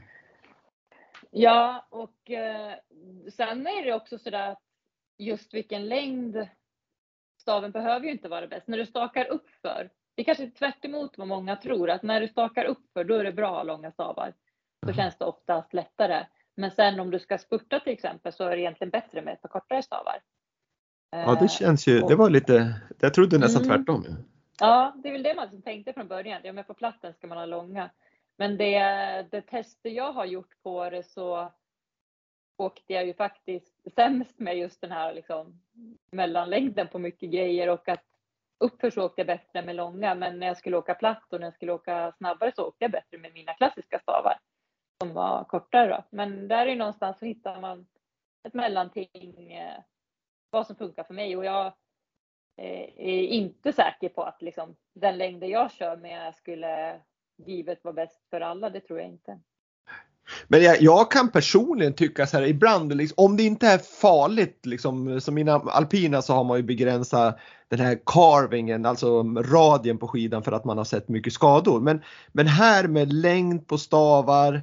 [1.30, 2.74] Ja, och eh,
[3.36, 4.62] sen är det också sådär att
[5.18, 6.48] just vilken längd
[7.40, 8.68] staven behöver ju inte vara bäst.
[8.68, 12.28] När du stakar upp för, det är kanske tvärt vad många tror, att när du
[12.28, 14.34] stakar upp för då är det bra långa stavar.
[14.86, 16.24] Då känns det oftast lättare.
[16.60, 19.42] Men sen om du ska spurta till exempel så är det egentligen bättre med ett
[19.42, 20.20] par kortare stavar.
[21.10, 23.76] Ja det känns ju, det var lite, jag trodde nästan mm.
[23.76, 24.04] tvärtom.
[24.08, 24.16] Ja.
[24.60, 26.40] ja, det är väl det man tänkte från början.
[26.44, 27.90] Ja men på platten ska man ha långa.
[28.38, 28.78] Men det,
[29.30, 31.52] det tester jag har gjort på det så
[32.56, 35.60] åkte jag ju faktiskt sämst med just den här liksom
[36.10, 38.04] mellanlängden på mycket grejer och att
[38.58, 41.46] uppför så åkte jag bättre med långa men när jag skulle åka platt och när
[41.46, 44.38] jag skulle åka snabbare så åkte jag bättre med mina klassiska stavar
[45.00, 45.88] som var kortare.
[45.88, 46.04] Då.
[46.10, 47.86] Men där är någonstans så hittar man
[48.48, 49.82] ett mellanting, eh,
[50.50, 51.36] vad som funkar för mig.
[51.36, 51.66] Och jag
[52.56, 57.00] eh, är inte säker på att liksom, den längden jag kör med skulle
[57.46, 58.70] givet vara bäst för alla.
[58.70, 59.40] Det tror jag inte.
[60.48, 64.66] Men jag, jag, kan personligen tycka så här ibland, liksom, om det inte är farligt,
[64.66, 67.38] liksom, som mina alpina så har man ju begränsat
[67.68, 71.80] den här carvingen, alltså radien på skidan för att man har sett mycket skador.
[71.80, 74.62] Men, men här med längd på stavar,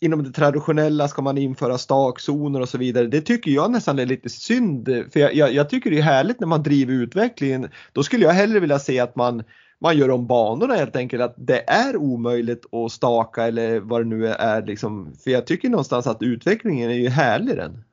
[0.00, 3.06] inom det traditionella ska man införa stakzoner och så vidare.
[3.06, 4.86] Det tycker jag nästan är lite synd.
[5.12, 7.70] För jag, jag, jag, tycker det är härligt när man driver utvecklingen.
[7.92, 9.44] Då skulle jag hellre vilja se att man,
[9.78, 11.22] man gör om banorna helt enkelt.
[11.22, 14.62] Att det är omöjligt att staka eller vad det nu är.
[14.62, 15.14] Liksom.
[15.24, 17.84] För jag tycker någonstans att utvecklingen är ju härlig den.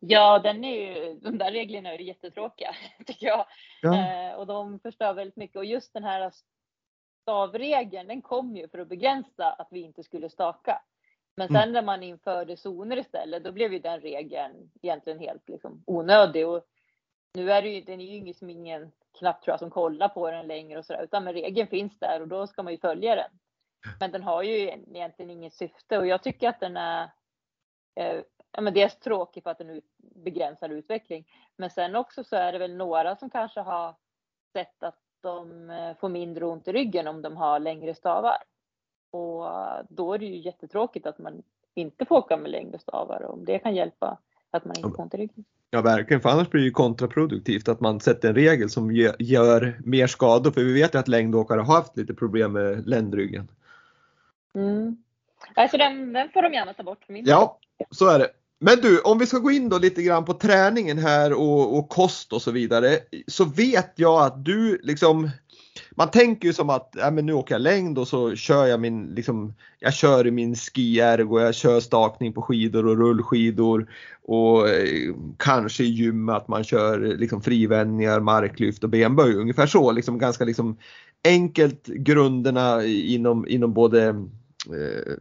[0.00, 2.70] Ja, den är ju, de där reglerna är jättetråkiga
[3.06, 3.46] tycker jag.
[3.82, 3.94] Ja.
[3.94, 5.56] Eh, och de förstör väldigt mycket.
[5.56, 6.32] Och just den här
[7.22, 10.82] stavregeln, den kom ju för att begränsa att vi inte skulle staka.
[11.38, 11.62] Men mm.
[11.62, 16.48] sen när man införde zoner istället, då blev ju den regeln egentligen helt liksom onödig.
[16.48, 16.64] Och
[17.34, 20.08] nu är det ju, den är ju ingen som ingen knappt tror jag som kollar
[20.08, 22.78] på den längre och sådär, utan men regeln finns där och då ska man ju
[22.78, 23.30] följa den.
[24.00, 27.10] Men den har ju egentligen inget syfte och jag tycker att den är
[27.94, 28.20] eh,
[28.52, 31.24] ja, men dels tråkig för att den begränsar utveckling.
[31.56, 33.94] Men sen också så är det väl några som kanske har
[34.52, 38.42] sett att de eh, får mindre ont i ryggen om de har längre stavar.
[39.10, 39.46] Och
[39.88, 41.42] då är det ju jättetråkigt att man
[41.74, 44.18] inte får åka med längre stavar och om det kan hjälpa
[44.50, 45.44] att man inte får ont i ryggen.
[45.70, 49.80] Ja verkligen, för annars blir det ju kontraproduktivt att man sätter en regel som gör
[49.84, 50.50] mer skador.
[50.50, 53.48] För vi vet ju att längdåkare har haft lite problem med ländryggen.
[54.54, 54.96] Mm.
[55.54, 57.58] Alltså den, den får de gärna ta bort för min Ja,
[57.90, 58.28] så är det.
[58.60, 61.88] Men du, om vi ska gå in då lite grann på träningen här och, och
[61.88, 62.98] kost och så vidare.
[63.26, 65.30] Så vet jag att du liksom
[65.98, 68.80] man tänker ju som att ja, men nu åker jag längd och så kör jag
[68.80, 73.90] min, liksom, jag kör i min skiergo, jag kör stakning på skidor och rullskidor
[74.22, 79.92] och eh, kanske i gym att man kör liksom, frivändningar, marklyft och benböj, ungefär så.
[79.92, 80.76] Liksom, ganska liksom,
[81.24, 85.14] enkelt grunderna inom, inom både eh,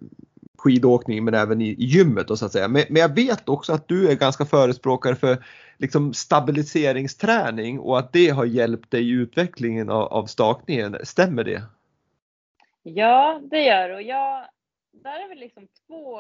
[0.58, 2.30] skidåkning men även i, i gymmet.
[2.30, 2.68] Och så att säga.
[2.68, 5.46] Men, men, jag vet också att du är ganska förespråkare för
[5.78, 10.98] liksom, stabiliseringsträning och att det har hjälpt dig i utvecklingen av, av stakningen.
[11.04, 11.64] Stämmer det?
[12.84, 13.96] Ja, det gör det.
[13.96, 14.50] Och jag,
[14.92, 16.20] där är väl liksom två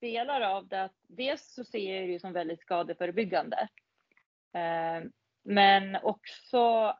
[0.00, 0.88] delar av det.
[1.06, 3.68] Dels så ser jag det som väldigt skadeförebyggande.
[4.54, 5.08] Eh,
[5.44, 6.94] men också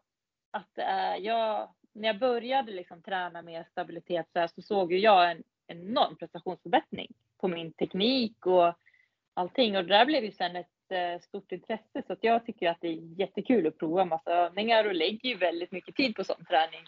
[0.51, 4.93] att det är, jag, när jag började liksom träna med stabilitet så, här, så såg
[4.93, 8.75] ju jag en enorm prestationsförbättring på min teknik och
[9.35, 9.77] allting.
[9.77, 12.81] Och det där blev ju sen ett eh, stort intresse så att jag tycker att
[12.81, 16.45] det är jättekul att prova massa övningar och lägger ju väldigt mycket tid på sån
[16.45, 16.85] träning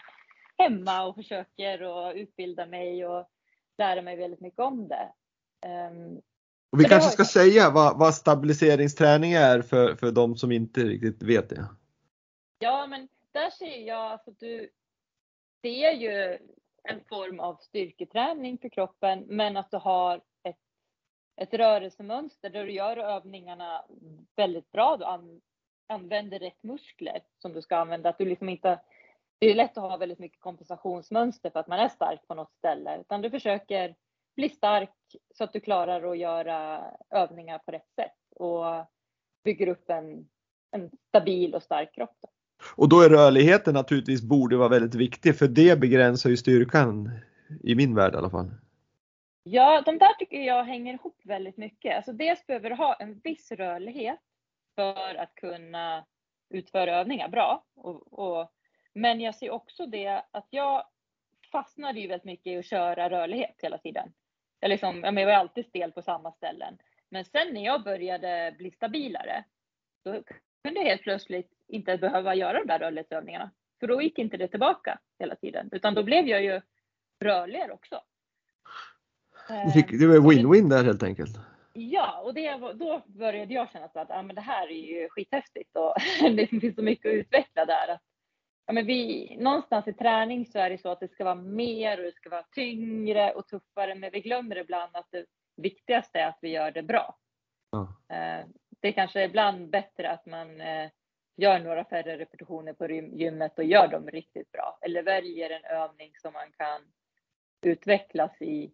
[0.57, 3.29] hemma och försöker och utbilda mig och
[3.77, 5.11] lära mig väldigt mycket om det.
[5.67, 6.21] Um,
[6.71, 7.27] och vi kanske ska jag...
[7.27, 11.65] säga vad, vad, stabiliseringsträning är för, för de som inte riktigt vet det.
[12.59, 14.69] Ja, men där ser jag, alltså du
[15.61, 16.37] ser ju
[16.85, 20.59] en form av styrketräning för kroppen, men att du har ett,
[21.41, 23.85] ett rörelsemönster där du gör övningarna
[24.35, 24.97] väldigt bra.
[24.97, 25.41] Du an,
[25.87, 28.09] använder rätt muskler som du ska använda.
[28.09, 28.79] Att du liksom inte
[29.39, 32.53] det är lätt att ha väldigt mycket kompensationsmönster för att man är stark på något
[32.53, 33.95] ställe, utan du försöker
[34.35, 34.95] bli stark
[35.33, 38.85] så att du klarar att göra övningar på rätt sätt och
[39.43, 40.29] bygger upp en,
[40.71, 42.17] en stabil och stark kropp.
[42.21, 42.29] Då.
[42.75, 47.11] Och då är rörligheten naturligtvis borde vara väldigt viktig för det begränsar ju styrkan
[47.63, 48.51] i min värld i alla fall.
[49.43, 51.95] Ja, de där tycker jag hänger ihop väldigt mycket.
[51.95, 54.19] Alltså dels behöver du ha en viss rörlighet
[54.75, 56.05] för att kunna
[56.49, 57.65] utföra övningar bra.
[57.75, 58.51] Och, och,
[58.93, 60.83] men jag ser också det att jag
[61.51, 64.13] fastnade ju väldigt mycket i att köra rörlighet hela tiden.
[64.59, 66.77] Jag, liksom, jag var alltid stel på samma ställen.
[67.09, 69.43] Men sen när jag började bli stabilare,
[70.03, 70.23] då
[70.65, 73.51] kunde helt plötsligt inte behöva göra de där rörlighetsövningarna.
[73.79, 76.61] För då gick inte det tillbaka hela tiden, utan då blev jag ju
[77.19, 78.01] rörligare också.
[79.73, 81.37] Fick, det var win-win där helt enkelt.
[81.73, 85.75] Ja, och det, då började jag känna att ja, men det här är ju skithäftigt
[85.75, 85.95] och
[86.35, 87.87] det finns så mycket att utveckla där.
[87.87, 88.01] Att,
[88.65, 91.97] ja, men vi, någonstans i träning så är det så att det ska vara mer
[91.97, 96.27] och det ska vara tyngre och tuffare, men vi glömmer ibland att det viktigaste är
[96.27, 97.17] att vi gör det bra.
[97.71, 97.93] Ja.
[98.85, 100.89] Det är kanske ibland bättre att man eh,
[101.35, 106.11] gör några färre repetitioner på gymmet och gör dem riktigt bra eller väljer en övning
[106.21, 106.81] som man kan
[107.61, 108.73] utvecklas i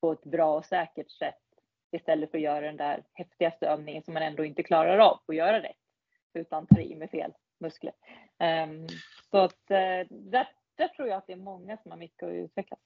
[0.00, 1.42] på ett bra och säkert sätt
[1.90, 5.36] istället för att göra den där häftigaste övningen som man ändå inte klarar av att
[5.36, 5.76] göra rätt
[6.34, 7.94] utan tar i med fel muskler.
[8.38, 8.86] Um,
[9.30, 12.34] så att uh, där, där tror jag att det är många som har mycket att
[12.34, 12.80] utvecklas.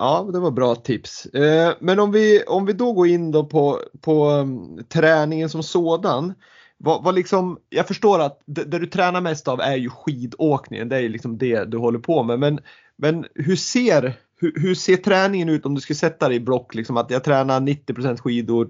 [0.00, 1.26] Ja, det var bra tips.
[1.26, 5.62] Eh, men om vi, om vi då går in då på, på um, träningen som
[5.62, 6.34] sådan.
[6.76, 10.88] Vad, vad liksom, jag förstår att det, det, du tränar mest av är ju skidåkningen.
[10.88, 12.38] Det är liksom det du håller på med.
[12.38, 12.60] Men,
[12.96, 16.74] men hur ser hur, hur, ser träningen ut om du skulle sätta dig i block?
[16.74, 18.68] Liksom att jag tränar 90% skidor,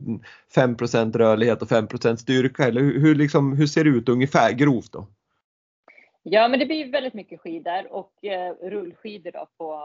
[0.55, 2.65] 5% rörlighet och 5% styrka.
[2.65, 5.09] Eller hur, hur, liksom, hur ser det ut ungefär grovt då?
[6.23, 9.81] Ja, men det blir väldigt mycket skidor och eh, rullskidor då på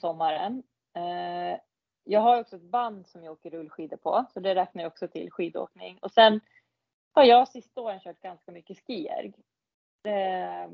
[0.00, 0.62] sommaren.
[0.96, 1.60] Eh,
[2.04, 5.08] jag har också ett band som jag åker rullskidor på, så det räknar jag också
[5.08, 5.98] till skidåkning.
[6.02, 6.40] Och sen
[7.12, 9.32] har jag sista åren kört ganska mycket skierg.
[10.02, 10.70] Det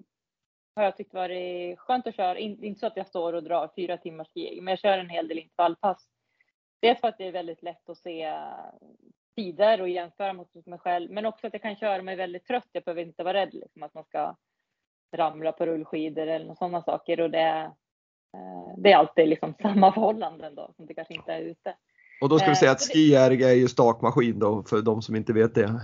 [0.76, 2.38] har jag tyckt varit skönt att köra.
[2.38, 5.28] Inte så att jag står och drar fyra timmars skierg, men jag kör en hel
[5.28, 6.08] del intervallpass.
[6.80, 8.38] Dels för att det är väldigt lätt att se
[9.36, 12.68] tider och jämföra mot mig själv, men också att jag kan köra mig väldigt trött.
[12.72, 14.36] Jag behöver inte vara rädd liksom, att man ska
[15.12, 17.72] ramla på rullskidor eller sådana saker och det,
[18.76, 21.74] det är alltid liksom samma förhållanden då som det kanske inte är ute.
[22.20, 25.16] Och då ska vi säga att eh, skijärg är ju stakmaskin då för de som
[25.16, 25.80] inte vet det.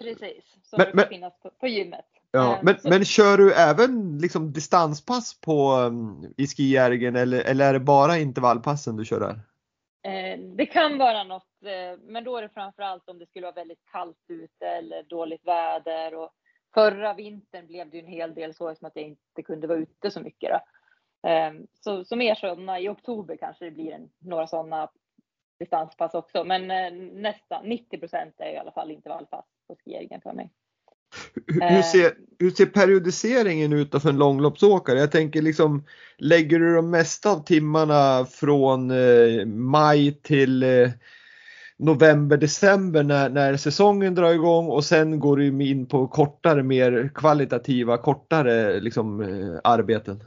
[0.00, 2.06] Precis, som men, men, finnas på, på gymmet.
[2.30, 7.68] Ja, eh, men, men kör du även liksom distanspass på, um, i skijärgen eller, eller
[7.68, 9.40] är det bara intervallpassen du kör där?
[10.56, 11.48] Det kan vara något,
[12.00, 16.14] men då är det framförallt om det skulle vara väldigt kallt ute eller dåligt väder.
[16.14, 16.30] Och
[16.74, 20.10] förra vintern blev det en hel del så som att jag inte kunde vara ute
[20.10, 20.50] så mycket.
[20.50, 20.60] Då.
[21.22, 24.88] Ehm, så, så mer sådana i oktober kanske det blir en, några sådana
[25.58, 26.44] distanspass också.
[26.44, 30.50] Men eh, nästan 90 procent är i alla fall intervallpass på skieringen för mig.
[31.46, 34.98] Hur, ser, hur ser periodiseringen ut för en långloppsåkare?
[34.98, 35.84] Jag tänker liksom,
[36.18, 40.90] lägger du de mesta av timmarna från eh, maj till eh,
[41.76, 47.10] november, december när, när säsongen drar igång och sen går du in på kortare, mer
[47.14, 50.24] kvalitativa, kortare liksom, eh, arbeten?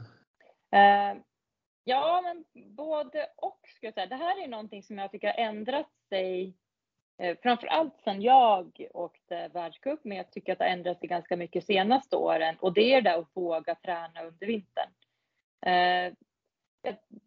[0.70, 1.18] Eh,
[1.84, 2.44] ja, men
[2.76, 4.06] både och skulle jag säga.
[4.06, 6.56] Det här är någonting som jag tycker har ändrat sig
[7.18, 11.08] eh, framför allt sedan jag åkte världscup, men jag tycker att det har ändrat sig
[11.08, 14.90] ganska mycket senaste åren och det är det att våga träna under vintern.
[15.66, 16.12] Eh,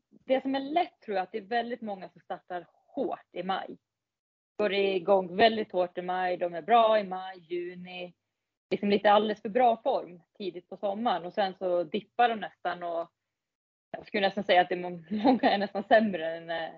[0.09, 3.43] det som är lätt tror jag att det är väldigt många som startar hårt i
[3.43, 3.77] maj.
[4.57, 8.13] Går igång väldigt hårt i maj, de är bra i maj, juni,
[8.69, 12.83] liksom lite alldeles för bra form tidigt på sommaren och sen så dippar de nästan
[12.83, 13.11] och
[13.91, 16.71] jag skulle nästan säga att det är många är nästan sämre än eh,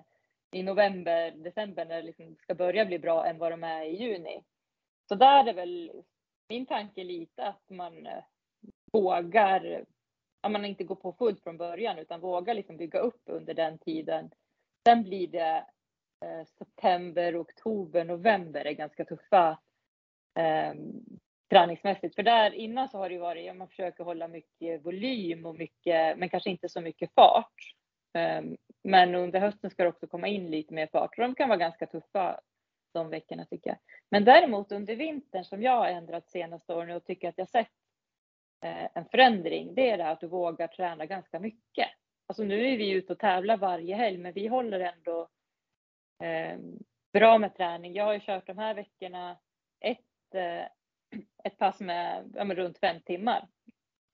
[0.52, 3.96] i november, december när det liksom ska börja bli bra än vad de är i
[3.96, 4.44] juni.
[5.08, 5.92] Så där är väl
[6.48, 8.24] min tanke lite att man eh,
[8.92, 9.84] vågar,
[10.40, 13.78] att man inte går på fullt från början utan vågar liksom bygga upp under den
[13.78, 14.30] tiden.
[14.88, 15.66] Sen blir det
[16.24, 19.58] eh, september, oktober, november är ganska tuffa
[20.38, 20.74] eh,
[21.52, 22.14] träningsmässigt.
[22.14, 25.54] För där innan så har det ju varit, ja, man försöker hålla mycket volym och
[25.54, 27.74] mycket, men kanske inte så mycket fart.
[28.14, 31.48] Ehm, men under hösten ska det också komma in lite mer fart och de kan
[31.48, 32.40] vara ganska tuffa
[32.94, 33.78] de veckorna tycker jag.
[34.10, 37.70] Men däremot under vintern som jag har ändrat senaste åren och tycker att jag sett
[38.64, 41.88] eh, en förändring, det är det här att du vågar träna ganska mycket.
[42.26, 45.28] Alltså nu är vi ute och tävlar varje helg, men vi håller ändå
[46.22, 46.58] eh,
[47.12, 47.94] bra med träning.
[47.94, 49.38] Jag har ju kört de här veckorna
[49.80, 50.66] ett eh,
[51.44, 53.48] ett pass med, ja, runt fem timmar.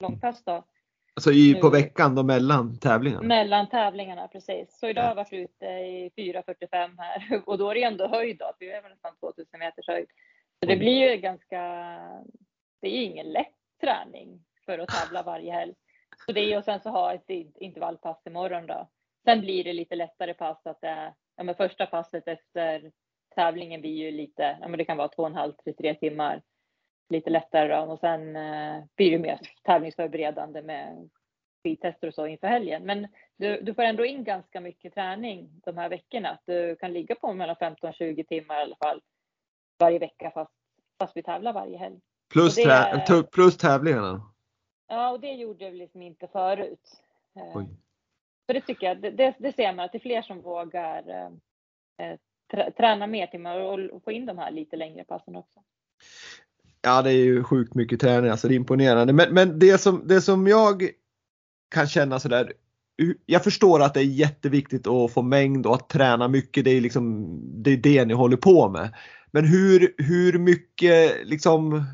[0.01, 0.65] långpass då.
[1.15, 3.23] Alltså i, på veckan då mellan tävlingarna?
[3.23, 4.79] Mellan tävlingarna precis.
[4.79, 8.39] Så idag har jag varit ute i 4.45 här och då är det ändå höjd
[8.39, 8.53] då.
[8.59, 10.07] Vi är väl nästan 2000 meters höjd.
[10.61, 11.59] Så det blir ju ganska,
[12.81, 15.75] det är ingen lätt träning för att tävla varje helg.
[16.27, 18.89] Så det är och sen så ha ett intervallpass imorgon då.
[19.25, 22.93] Sen blir det lite lättare pass att det, ja men första passet efter
[23.35, 25.95] tävlingen blir ju lite, ja men det kan vara två och en halv till tre
[25.95, 26.43] timmar.
[27.09, 27.93] Lite lättare då.
[27.93, 31.11] och sen eh, blir det mer tävlingsförberedande med
[31.63, 32.85] skidtester och så inför helgen.
[32.85, 36.39] Men du, du får ändå in ganska mycket träning de här veckorna.
[36.45, 39.03] Du kan ligga på mellan 15-20 timmar i alla fall
[39.79, 40.53] varje vecka fast,
[40.99, 42.01] fast vi tävlar varje helg.
[42.33, 44.23] Plus, det, plus tävlingarna?
[44.89, 47.03] Ja, och det gjorde vi liksom inte förut.
[47.37, 47.67] Eh, Oj.
[48.47, 51.31] Så det tycker jag, det, det, ser man att det är fler som vågar
[51.99, 52.19] eh,
[52.77, 53.61] träna mer timmar
[53.93, 55.63] och få in de här lite längre passen också.
[56.83, 59.13] Ja, det är ju sjukt mycket träning, alltså det är imponerande.
[59.13, 60.89] Men, men det, som, det som jag
[61.75, 62.53] kan känna sådär,
[63.27, 66.81] jag förstår att det är jätteviktigt att få mängd och att träna mycket, det är
[66.81, 68.95] liksom det, är det ni håller på med.
[69.31, 71.85] Men hur, hur mycket liksom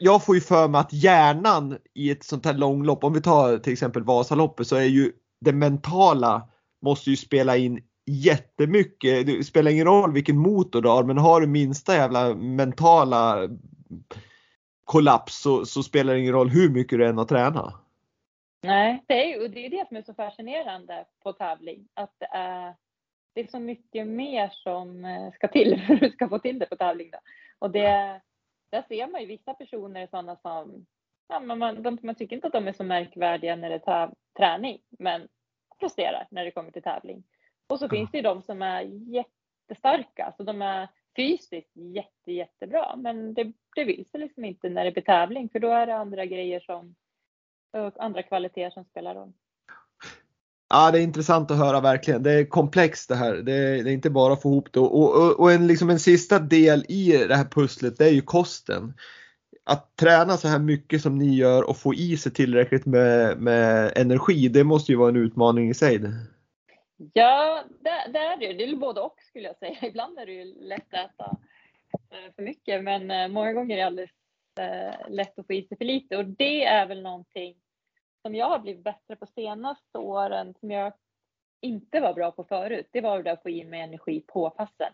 [0.00, 3.58] jag får ju för mig att hjärnan i ett sånt här långlopp, om vi tar
[3.58, 6.48] till exempel Vasaloppet, så är ju det mentala
[6.82, 9.26] måste ju spela in jättemycket.
[9.26, 13.48] Det spelar ingen roll vilken motor du har, men har du minsta jävla mentala
[14.84, 17.74] kollaps så, så spelar det ingen roll hur mycket du än har tränat.
[18.62, 21.88] Nej, det är ju det, är det som är så fascinerande på tävling.
[21.94, 22.74] Att det är,
[23.32, 26.58] det är så mycket mer som eh, ska till för att du ska få till
[26.58, 27.10] det på tävling.
[27.10, 27.18] Då.
[27.58, 28.20] Och det,
[28.70, 30.86] där ser man ju vissa personer sådana som,
[31.28, 34.78] ja, man, de, man tycker inte att de är så märkvärdiga när det är träning,
[34.98, 35.28] men
[35.80, 37.24] presterar när det kommer till tävling.
[37.66, 38.82] Och så finns det ju de som är
[39.14, 44.84] jättestarka, så de är fysiskt jätte, jättebra, men det, det vill sig liksom inte när
[44.84, 46.94] det blir tävling, för då är det andra grejer som,
[47.98, 49.32] andra kvaliteter som spelar roll.
[50.68, 52.22] Ja, det är intressant att höra verkligen.
[52.22, 53.34] Det är komplext det här.
[53.34, 54.80] Det är, det är inte bara att få ihop det.
[54.80, 58.20] Och, och, och, en, liksom en sista del i det här pusslet, det är ju
[58.20, 58.94] kosten.
[59.64, 63.92] Att träna så här mycket som ni gör och få i sig tillräckligt med, med
[63.96, 66.00] energi, det måste ju vara en utmaning i sig.
[66.96, 69.76] Ja, det, det är det Det är både och skulle jag säga.
[69.82, 71.36] Ibland är det ju lätt att äta
[72.10, 74.10] eh, för mycket, men eh, många gånger är det alldeles
[74.58, 76.16] eh, lätt att få i sig för lite.
[76.16, 77.56] Och det är väl någonting
[78.22, 80.92] som jag har blivit bättre på senaste åren, som jag
[81.60, 84.92] inte var bra på förut, det var det att få i mig energi på passen.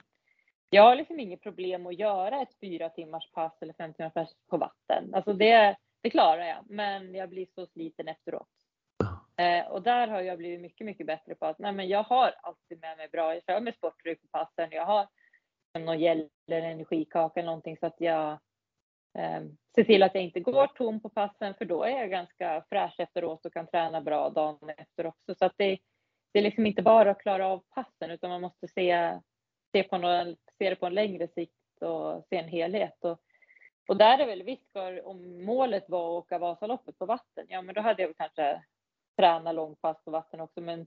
[0.71, 4.35] Jag har liksom inget problem att göra ett fyra timmars pass eller fem timmars pass
[4.51, 5.15] på vatten.
[5.15, 8.60] Alltså det, det klarar jag, men jag blir så sliten efteråt.
[9.41, 12.35] Eh, och där har jag blivit mycket, mycket bättre på att nej, men jag har
[12.43, 15.09] alltid med mig bra, jag kör med sportdryck på passen, jag har
[15.65, 18.31] liksom, någon gel eller energikaka eller någonting så att jag
[19.19, 19.43] eh,
[19.75, 23.01] ser till att jag inte går tom på passen för då är jag ganska fräsch
[23.01, 25.35] efteråt och kan träna bra dagen efter också.
[25.35, 25.79] Så att det,
[26.33, 29.19] det är liksom inte bara att klara av passen utan man måste se,
[29.73, 33.05] se, på någon, se det på en längre sikt och se en helhet.
[33.05, 33.21] Och,
[33.89, 37.75] och där är väl visst, om målet var att åka Vasaloppet på vatten, ja men
[37.75, 38.63] då hade jag väl kanske
[39.17, 40.61] träna långpass på vatten också.
[40.61, 40.87] Men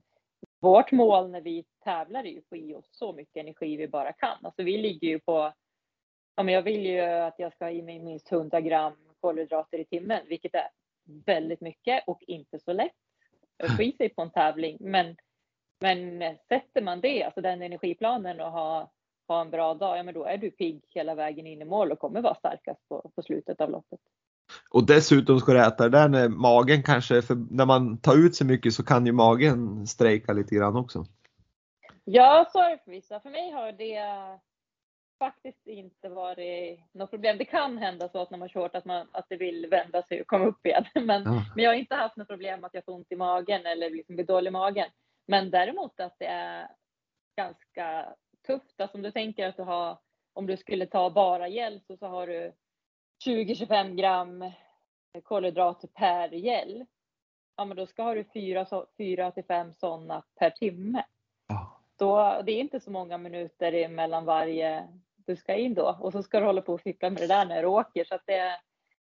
[0.60, 3.88] vårt mål när vi tävlar är ju att få i oss så mycket energi vi
[3.88, 4.38] bara kan.
[4.42, 5.52] Alltså vi ligger ju på
[6.36, 9.78] ja, men jag vill ju att jag ska ha i mig minst 100 gram kolhydrater
[9.78, 10.68] i timmen, vilket är
[11.26, 12.92] väldigt mycket och inte så lätt
[13.62, 14.76] att få i sig på en tävling.
[14.80, 15.16] Men,
[15.80, 18.92] men sätter man det, alltså den energiplanen och ha,
[19.28, 21.92] ha en bra dag, ja men då är du pigg hela vägen in i mål
[21.92, 24.00] och kommer vara starkast på, på slutet av loppet.
[24.70, 28.34] Och dessutom ska du äta det där när magen kanske, för när man tar ut
[28.34, 31.06] så mycket så kan ju magen strejka lite grann också.
[32.04, 33.20] Ja, så är det för vissa.
[33.20, 34.00] För mig har det
[35.18, 37.38] faktiskt inte varit något problem.
[37.38, 40.20] Det kan hända så att när man kört att, man, att det vill vända sig
[40.20, 40.84] och komma upp igen.
[40.94, 41.44] Men, ja.
[41.54, 44.14] men jag har inte haft något problem att jag får ont i magen eller liksom
[44.14, 44.90] blir dålig i magen.
[45.26, 46.68] Men däremot att det är
[47.36, 48.14] ganska
[48.46, 48.80] tufft.
[48.80, 49.98] Alltså om du tänker att du har,
[50.32, 52.52] om du skulle ta bara gel så, så har du
[53.24, 54.52] 20-25 gram
[55.22, 56.86] kolhydrater per gel.
[57.56, 58.24] Ja, men då ska ha du
[58.98, 61.04] 4 till 5 sådana per timme.
[61.48, 61.80] Ja.
[61.98, 64.88] Då, det är inte så många minuter mellan varje
[65.26, 67.46] du ska in då och så ska du hålla på och fippla med det där
[67.46, 68.60] när du åker så det,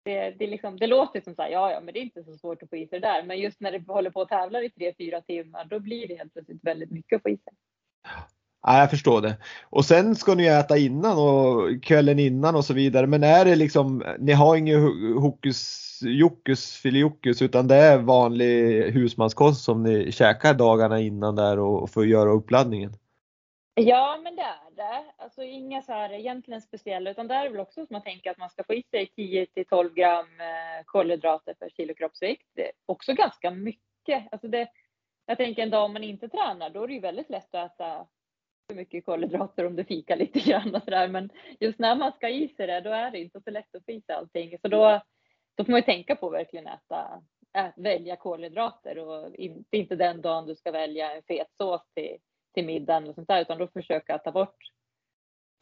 [0.02, 2.36] det, det, liksom, det låter som så här, ja, ja, men det är inte så
[2.36, 3.22] svårt att få i sig det där.
[3.22, 6.14] Men just när du håller på och tävlar i tre, fyra timmar, då blir det
[6.14, 7.52] helt plötsligt väldigt mycket att få i sig.
[8.02, 8.10] Ja,
[8.62, 9.36] jag förstår det.
[9.62, 13.06] Och sen ska ni äta innan och kvällen innan och så vidare.
[13.06, 14.78] Men är det liksom, ni har inget
[15.20, 21.90] hokus jokus filiokus utan det är vanlig husmanskost som ni käkar dagarna innan där och
[21.90, 22.92] får göra uppladdningen?
[23.74, 25.04] Ja, men det är det.
[25.16, 28.38] Alltså inga så här egentligen speciella, utan det är väl också som man tänker att
[28.38, 32.46] man ska få i sig 10 till 12 gram eh, kolhydrater per kilo kroppsvikt.
[32.54, 34.32] Det är också ganska mycket.
[34.32, 34.68] Alltså det,
[35.26, 37.72] jag tänker en dag om man inte tränar, då är det ju väldigt lätt att
[37.72, 38.06] äta
[38.68, 41.08] för mycket kolhydrater om du fikar lite grann och sådär.
[41.08, 43.84] Men just när man ska i sig det, då är det inte så lätt att
[43.84, 44.58] få i sig allting.
[44.62, 45.00] Så då,
[45.54, 49.96] då får man ju tänka på att verkligen äta, ät, välja kolhydrater och inte, inte
[49.96, 52.18] den dagen du ska välja en fetsås till
[52.58, 54.64] till middagen och sånt där, utan då försöka ta bort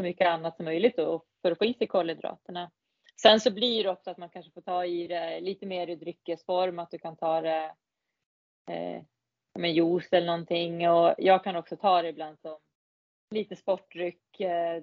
[0.01, 2.71] så mycket annat som möjligt då, för att få i sig kolhydraterna.
[3.23, 5.97] Sen så blir det också att man kanske får ta i det lite mer i
[5.97, 7.75] dryckesform, att du kan ta det
[8.71, 9.03] eh,
[9.59, 10.89] med juice eller någonting.
[10.89, 12.59] Och jag kan också ta det ibland som
[13.31, 14.83] lite sportdryck eh,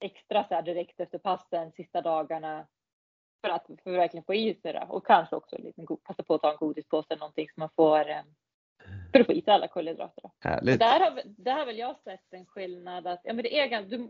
[0.00, 2.66] extra så direkt efter passen sista dagarna
[3.40, 4.86] för att, för att verkligen få i sig det.
[4.88, 8.10] Och kanske också lite, passa på att ta en godispåse eller någonting så man får
[8.10, 8.22] eh,
[9.12, 10.30] för att få i sig alla kolhydrater.
[10.78, 14.08] Där har, där har väl jag sett en skillnad att ja, men det är, du,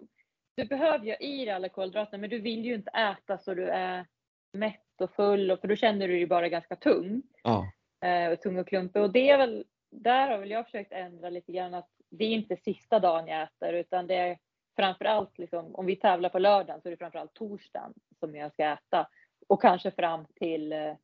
[0.56, 3.68] du behöver ju i dig alla kolhydrater men du vill ju inte äta så du
[3.68, 4.06] är
[4.52, 7.22] mätt och full och för då känner du dig bara ganska tung.
[7.42, 7.72] Ja.
[8.04, 11.30] Eh, och tung och klumpig och det är väl, där har väl jag försökt ändra
[11.30, 14.38] lite grann att det är inte sista dagen jag äter utan det är
[14.76, 18.64] framförallt liksom, om vi tävlar på lördagen så är det framförallt torsdagen som jag ska
[18.64, 19.08] äta
[19.46, 20.94] och kanske fram till eh,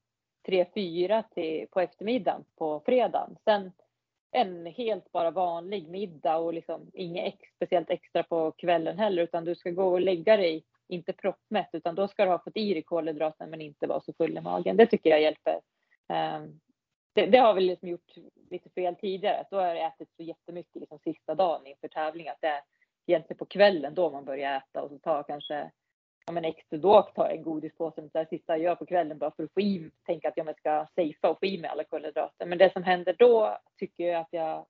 [0.49, 3.37] 3-4 på eftermiddagen på fredagen.
[3.45, 3.73] Sen
[4.33, 9.45] en helt bara vanlig middag och liksom inget ex, speciellt extra på kvällen heller utan
[9.45, 12.75] du ska gå och lägga dig, inte proppmätt utan då ska du ha fått i
[12.75, 14.77] dig kolhydraten men inte vara så full i magen.
[14.77, 15.61] Det tycker jag hjälper.
[16.09, 16.61] Ehm,
[17.13, 18.15] det, det, har vi liksom gjort
[18.51, 19.47] lite fel tidigare.
[19.51, 22.61] Då har jag ätit så jättemycket liksom sista dagen inför tävling att det är
[23.07, 25.71] egentligen på kvällen då man börjar äta och så tar kanske
[26.27, 29.31] ja, men extra då tar jag en godispåse det sista jag gör på kvällen bara
[29.31, 32.47] för att få i tänka att jag ska safea och få i mig alla kolhydrater.
[32.47, 34.67] Men det som händer då tycker jag att jag,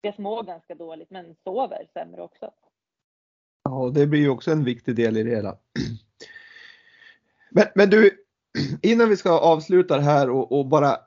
[0.00, 2.50] jag mår ganska dåligt men sover sämre också.
[3.62, 5.56] Ja, det blir ju också en viktig del i det hela.
[7.50, 8.24] Men, men du,
[8.82, 10.98] innan vi ska avsluta det här och, och bara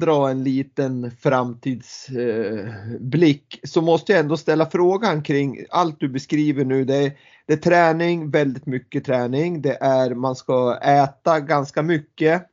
[0.00, 6.64] dra en liten framtidsblick eh, så måste jag ändå ställa frågan kring allt du beskriver
[6.64, 6.84] nu.
[6.84, 7.12] Det är,
[7.46, 9.62] det är träning, väldigt mycket träning.
[9.62, 12.46] Det är man ska äta ganska mycket.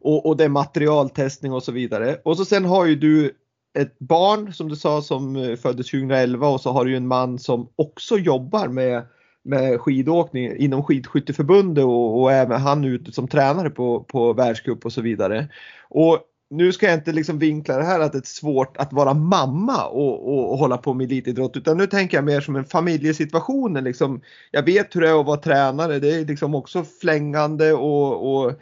[0.00, 2.20] Och, och det är materialtestning och så vidare.
[2.24, 3.32] Och så sen har ju du
[3.78, 7.08] ett barn som du sa som eh, föddes 2011 och så har du ju en
[7.08, 9.06] man som också jobbar med
[9.44, 14.92] med skidåkning inom skidskytteförbundet och, och även han ute som tränare på, på världscup och
[14.92, 15.48] så vidare.
[15.88, 16.18] Och
[16.50, 19.86] nu ska jag inte liksom vinkla det här att det är svårt att vara mamma
[19.86, 23.84] och, och, och hålla på med elitidrott utan nu tänker jag mer som en familjesituation.
[23.84, 24.20] Liksom,
[24.50, 28.52] jag vet hur det är att vara tränare, det är liksom också flängande och, och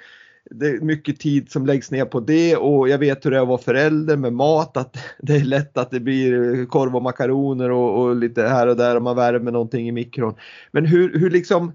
[0.51, 3.43] det är mycket tid som läggs ner på det och jag vet hur det är
[3.43, 4.77] att vara förälder med mat.
[4.77, 8.77] Att det är lätt att det blir korv och makaroner och, och lite här och
[8.77, 10.35] där om man värmer någonting i mikron.
[10.71, 11.73] Men hur, hur liksom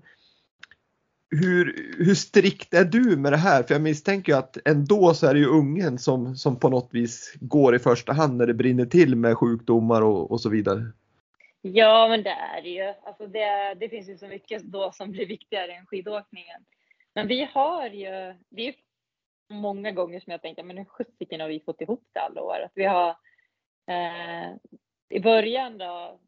[1.30, 3.64] hur, hur strikt är du med det här?
[3.64, 6.90] För jag misstänker ju att ändå så är det ju ungen som, som på något
[6.92, 10.92] vis går i första hand när det brinner till med sjukdomar och, och så vidare.
[11.62, 12.94] Ja, men det är det ju.
[13.04, 16.62] Alltså det, det finns ju så mycket då som blir viktigare än skidåkningen.
[17.16, 18.76] Men vi har ju, det är
[19.50, 22.60] många gånger som jag tänkt, men hur sjuttsiken har vi fått ihop det alla år?
[22.66, 23.10] Att vi har
[23.88, 24.56] eh,
[25.10, 26.20] i början då,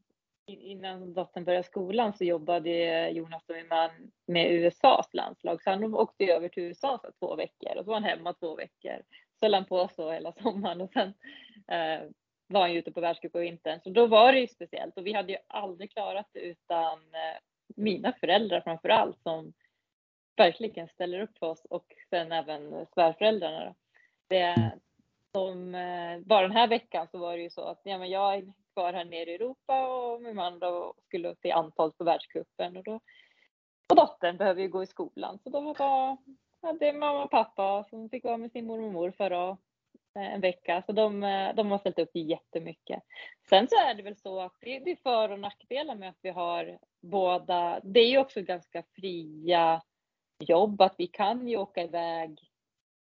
[0.47, 3.89] innan dottern började skolan så jobbade Jonas och min man
[4.27, 5.64] med USAs landslag.
[5.64, 8.55] Så han åkte över till USA för två veckor och så var han hemma två
[8.55, 9.01] veckor.
[9.39, 11.14] Så höll han på så hela sommaren och sen
[11.68, 12.09] eh,
[12.47, 13.80] var han ju ute på världscup på vintern.
[13.84, 17.39] Så då var det ju speciellt och vi hade ju aldrig klarat det utan eh,
[17.76, 19.53] mina föräldrar framför allt som
[20.38, 23.65] verkligen ställer upp för oss och sen även svärföräldrarna.
[23.65, 23.76] Då.
[24.27, 24.72] Det,
[25.31, 28.35] de, eh, bara den här veckan så var det ju så att ja, men jag
[28.35, 32.77] är kvar här nere i Europa och min man då skulle till antal på världscupen
[32.77, 32.99] och då
[33.89, 36.18] och dottern behöver ju gå i skolan så då var
[36.61, 39.57] hade mamma och pappa som fick vara med sin mormor och morfar då,
[40.15, 43.03] eh, en vecka så de, eh, de har ställt upp jättemycket.
[43.49, 46.19] Sen så är det väl så att det, det är för och nackdelar med att
[46.22, 47.80] vi har båda.
[47.84, 49.81] Det är ju också ganska fria
[50.39, 52.39] jobb att vi kan ju åka iväg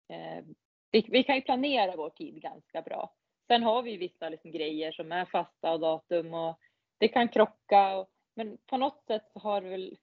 [0.10, 0.44] eh,
[0.92, 3.14] vi, vi, kan ju planera vår tid ganska bra.
[3.48, 6.60] Sen har vi vissa liksom grejer som är fasta och datum och
[6.98, 7.98] det kan krocka.
[7.98, 9.98] Och, men på något sätt har det väl,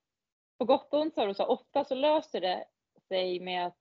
[0.59, 2.65] på gott och ont så, så ofta så löser det
[3.09, 3.79] sig med att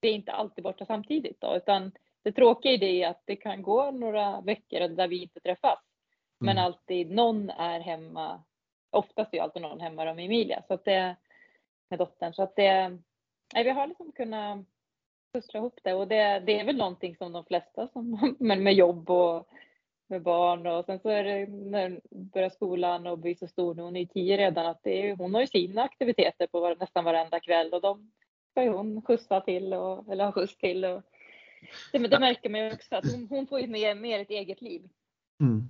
[0.00, 1.92] det är inte alltid borta samtidigt då, utan
[2.22, 5.78] det tråkiga i det är att det kan gå några veckor där vi inte träffas.
[6.40, 6.64] Men mm.
[6.64, 8.42] alltid någon är hemma.
[8.90, 11.16] Oftast är alltid någon hemma med Emilia så att det
[11.88, 12.98] med dottern så att det.
[13.54, 14.58] Nej, vi har liksom kunnat
[15.32, 18.74] pussla ihop det och det, det är väl någonting som de flesta som men med
[18.74, 19.48] jobb och
[20.08, 23.74] med barn och sen så är det när hon börjar skolan och blir så stor
[23.74, 26.76] nu, hon är tio redan, att det är, hon har ju sina aktiviteter på var,
[26.76, 28.12] nästan varenda kväll och de
[28.50, 30.84] ska ju hon skjutsa till och, eller ha skjuts till.
[30.84, 31.02] Och,
[31.92, 34.60] det, det märker man ju också att hon, hon får ju mer, mer ett eget
[34.60, 34.88] liv.
[35.40, 35.68] Mm.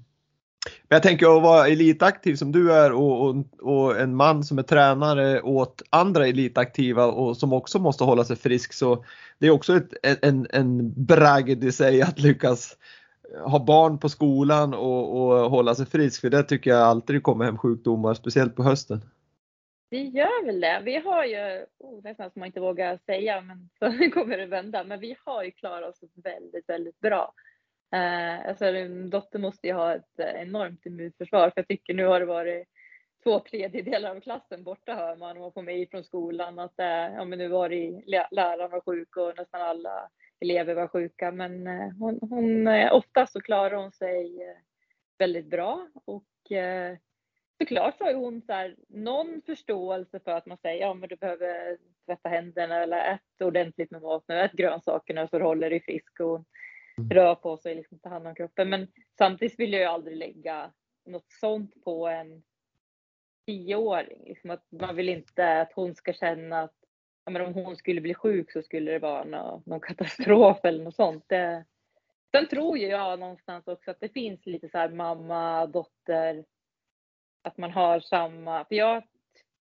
[0.89, 4.59] Men jag tänker att vara elitaktiv som du är och, och, och, en man som
[4.59, 9.05] är tränare åt andra elitaktiva och som också måste hålla sig frisk så
[9.39, 12.77] det är också ett, en, en bragd i sig att lyckas
[13.45, 17.21] ha barn på skolan och, och hålla sig frisk för det tycker jag alltid det
[17.21, 19.01] kommer hem sjukdomar, speciellt på hösten.
[19.91, 20.83] Vi gör väl det.
[20.85, 24.85] Vi har ju, oh, nästan som man inte vågar säga, men så kommer det vända.
[24.85, 27.35] Men vi har ju klarat oss väldigt, väldigt bra.
[27.93, 32.05] Eh, alltså, en dotter måste ju ha ett eh, enormt immunförsvar, för jag tycker nu
[32.05, 32.69] har det varit
[33.23, 37.25] två tredjedelar av klassen borta hör man och får mejl från skolan att eh, ja,
[37.25, 40.09] men nu var det läraren var sjuk och nästan alla
[40.41, 41.31] elever var sjuka.
[41.33, 44.57] Men eh, hon, hon, eh, oftast så klarar hon sig eh,
[45.19, 46.97] väldigt bra och eh,
[47.59, 51.17] såklart så har hon så här, någon förståelse för att man säger ja men du
[51.17, 55.81] behöver tvätta händerna eller ät ordentligt med mat nu, ät grönsakerna så du håller dig
[55.83, 56.45] frisk och.
[56.99, 57.11] Mm.
[57.11, 58.69] rör på sig, liksom ta hand om kroppen.
[58.69, 58.89] Men
[59.19, 60.73] samtidigt vill jag ju aldrig lägga
[61.05, 62.43] något sånt på en
[63.47, 64.25] tioåring.
[64.25, 66.75] Liksom att man vill inte att hon ska känna att
[67.25, 70.85] ja, men om hon skulle bli sjuk så skulle det vara någon, någon katastrof eller
[70.85, 71.25] något sånt.
[71.29, 71.65] Det,
[72.31, 76.45] sen tror ju jag någonstans också att det finns lite så här mamma, dotter,
[77.43, 79.03] att man har samma, för jag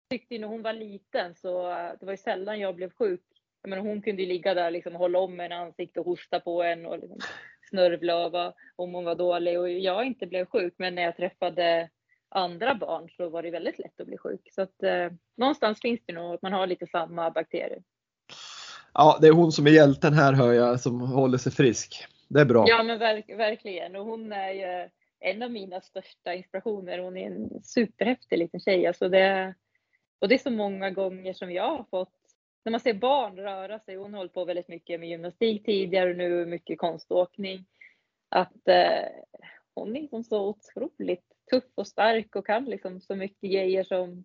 [0.10, 1.68] tyckte när hon var liten så
[2.00, 3.37] det var ju sällan jag blev sjuk.
[3.62, 6.40] Jag menar, hon kunde ju ligga där liksom och hålla om en ansikte och hosta
[6.40, 7.20] på en och liksom
[7.70, 10.74] snörvla om hon var dålig och jag inte blev sjuk.
[10.78, 11.90] Men när jag träffade
[12.30, 14.50] andra barn så var det väldigt lätt att bli sjuk.
[14.52, 17.84] Så att eh, någonstans finns det nog att man har lite samma bakterier.
[18.94, 22.06] Ja, det är hon som är hjälten här hör jag, som håller sig frisk.
[22.28, 22.66] Det är bra.
[22.68, 23.96] Ja, men verk, verkligen.
[23.96, 24.90] Och hon är ju
[25.20, 27.00] en av mina största inspirationer.
[27.00, 28.88] Hon är en superhäftig liten tjej.
[28.88, 29.54] Alltså det,
[30.20, 32.14] och det är så många gånger som jag har fått,
[32.68, 36.10] när man ser barn röra sig, hon har hållit på väldigt mycket med gymnastik tidigare
[36.10, 37.66] och nu mycket konståkning,
[38.30, 39.08] att eh,
[39.76, 44.24] hon är liksom så otroligt tuff och stark och kan liksom så mycket grejer som,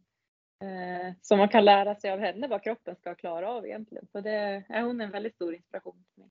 [0.63, 4.07] eh, som man kan lära sig av henne vad kroppen ska klara av egentligen.
[4.13, 6.31] Så det är hon en väldigt stor inspiration för mig.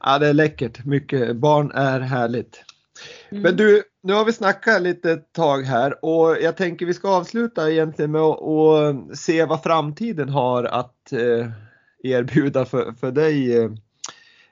[0.00, 0.84] Ja, det är läckert.
[0.84, 1.36] Mycket.
[1.36, 2.64] Barn är härligt.
[3.30, 3.42] Mm.
[3.42, 7.08] Men du, nu har vi snackat lite ett tag här och jag tänker vi ska
[7.08, 11.50] avsluta egentligen med att se vad framtiden har att eh,
[12.02, 13.70] erbjuda för, för dig eh,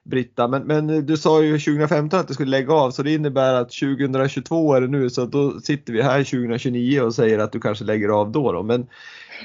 [0.05, 0.49] Britta.
[0.49, 3.71] Men, men du sa ju 2015 att du skulle lägga av så det innebär att
[3.71, 7.85] 2022 är det nu så då sitter vi här 2029 och säger att du kanske
[7.85, 8.53] lägger av då.
[8.53, 8.63] då.
[8.63, 8.87] Men,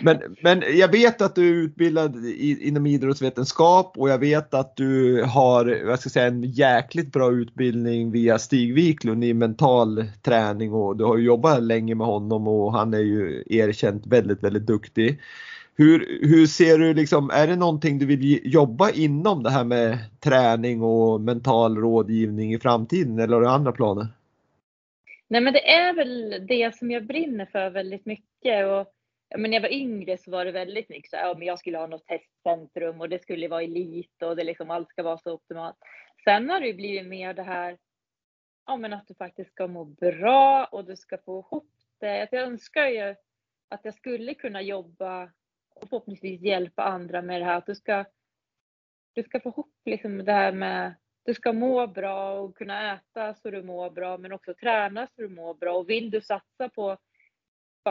[0.02, 4.76] men, men jag vet att du är utbildad i, inom idrottsvetenskap och jag vet att
[4.76, 10.74] du har jag ska säga, en jäkligt bra utbildning via Stig Wiklund i mental träning
[10.74, 15.20] och du har jobbat länge med honom och han är ju erkänt väldigt, väldigt duktig.
[15.80, 19.98] Hur, hur ser du liksom, är det någonting du vill jobba inom det här med
[20.24, 24.08] träning och mental rådgivning i framtiden eller har du andra planer?
[25.28, 28.94] Nej men det är väl det som jag brinner för väldigt mycket och
[29.38, 31.78] men när jag var yngre så var det väldigt mycket så ja, men jag skulle
[31.78, 35.34] ha något testcentrum och det skulle vara elit och det liksom allt ska vara så
[35.34, 35.76] optimalt.
[36.24, 37.78] Sen har det blivit mer det här,
[38.66, 42.28] ja men att du faktiskt ska må bra och du ska få ihop det.
[42.32, 43.16] Jag önskar ju
[43.70, 45.30] att jag skulle kunna jobba
[45.82, 47.58] och förhoppningsvis hjälpa andra med det här.
[47.58, 48.06] Att du ska,
[49.14, 50.94] du ska få ihop liksom det här med
[51.28, 55.22] du ska må bra och kunna äta så du mår bra men också träna så
[55.22, 55.74] du mår bra.
[55.74, 56.98] Och vill du satsa på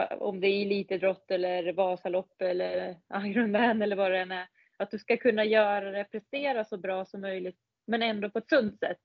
[0.09, 2.95] om det är elitidrott eller Vasalopp eller
[3.25, 4.47] Ironman eller vad det än är.
[4.77, 7.57] Att du ska kunna göra det, prestera så bra som möjligt
[7.87, 9.01] men ändå på ett sunt sätt.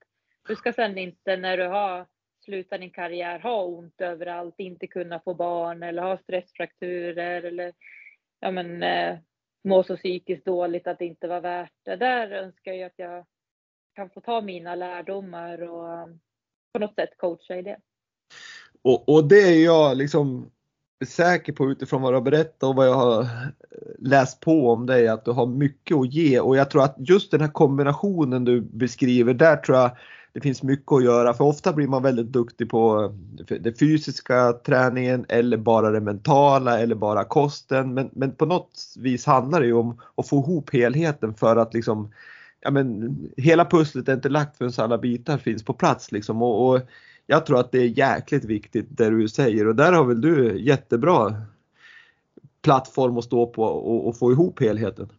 [0.48, 2.06] Du ska sen inte när du har
[2.44, 7.72] slutat din karriär ha ont överallt, inte kunna få barn eller ha stressfrakturer eller
[8.42, 9.18] ja, men, eh,
[9.64, 11.96] må så psykiskt dåligt att det inte var värt det.
[11.96, 13.24] Där önskar jag att jag
[13.94, 16.06] kan få ta mina lärdomar och eh,
[16.72, 17.76] på något sätt coacha i det.
[18.82, 20.50] Och, och det är jag liksom
[21.06, 23.28] säker på utifrån vad du har berättat och vad jag har eh,
[23.98, 27.30] läst på om dig att du har mycket att ge och jag tror att just
[27.30, 29.96] den här kombinationen du beskriver där tror jag
[30.32, 33.12] det finns mycket att göra för ofta blir man väldigt duktig på
[33.48, 37.94] eh, den fysiska träningen eller bara det mentala eller bara kosten.
[37.94, 41.74] Men, men på något vis handlar det ju om att få ihop helheten för att
[41.74, 42.12] liksom
[42.60, 46.68] ja men hela pusslet är inte lagt förrän alla bitar finns på plats liksom och,
[46.68, 46.80] och
[47.26, 50.60] jag tror att det är jäkligt viktigt det du säger och där har väl du
[50.60, 51.34] jättebra
[52.62, 55.12] plattform att stå på och, och få ihop helheten.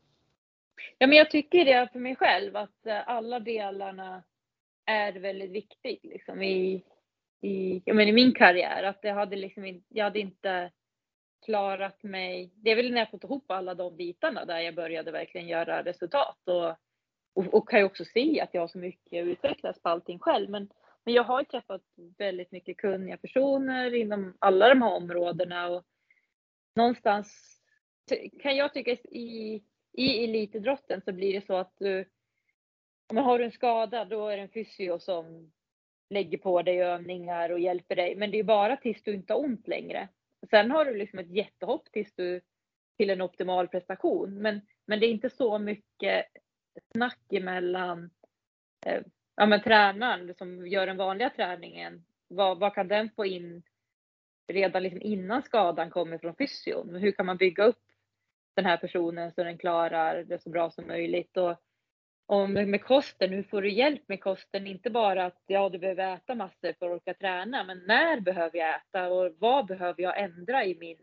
[0.97, 4.23] Ja men jag tycker det för mig själv att eh, alla delarna
[4.85, 6.83] är väldigt viktigt liksom, i,
[7.41, 8.83] i, jag menar, i min karriär.
[8.83, 10.71] Att jag hade liksom inte, jag hade inte
[11.45, 12.51] klarat mig.
[12.55, 15.83] Det är väl när jag fått ihop alla de bitarna där jag började verkligen göra
[15.83, 16.69] resultat och,
[17.33, 20.49] och, och kan ju också se att jag har så mycket utvecklats på allting själv.
[20.49, 20.69] Men,
[21.05, 21.81] men jag har ju träffat
[22.17, 25.83] väldigt mycket kunniga personer inom alla de här områdena och
[26.75, 27.59] någonstans
[28.41, 32.05] kan jag tycka i, i elitidrotten så blir det så att du,
[33.13, 35.51] men har du en skada då är det en fysio som
[36.09, 38.15] lägger på dig övningar och hjälper dig.
[38.15, 40.07] Men det är bara tills du inte har ont längre.
[40.49, 42.41] Sen har du liksom ett jättehopp tills du
[42.97, 44.41] till en optimal prestation.
[44.41, 46.25] Men, men det är inte så mycket
[46.91, 48.09] snack emellan
[48.85, 49.01] eh,
[49.35, 52.05] ja, men tränaren som gör den vanliga träningen.
[52.27, 53.63] Vad, vad kan den få in
[54.47, 56.95] redan liksom innan skadan kommer från fysion?
[56.95, 57.83] Hur kan man bygga upp
[58.55, 61.37] den här personen så den klarar det så bra som möjligt?
[61.37, 61.57] Och,
[62.25, 64.67] om med, med kosten, hur får du hjälp med kosten?
[64.67, 68.59] Inte bara att ja, du behöver äta massor för att orka träna, men när behöver
[68.59, 70.97] jag äta och vad behöver jag ändra i min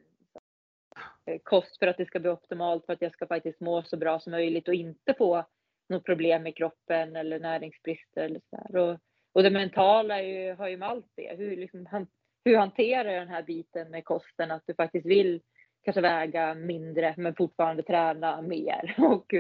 [1.27, 3.97] eh, kost för att det ska bli optimalt, för att jag ska faktiskt må så
[3.97, 5.45] bra som möjligt och inte få
[5.89, 8.99] något problem med kroppen eller näringsbrister eller så och,
[9.33, 11.37] och det mentala ju, har ju med allt det.
[11.37, 12.07] Hur, liksom, han,
[12.45, 14.51] hur hanterar jag den här biten med kosten?
[14.51, 15.41] Att du faktiskt vill
[15.85, 18.95] kanske väga mindre men fortfarande träna mer.
[18.99, 19.35] Och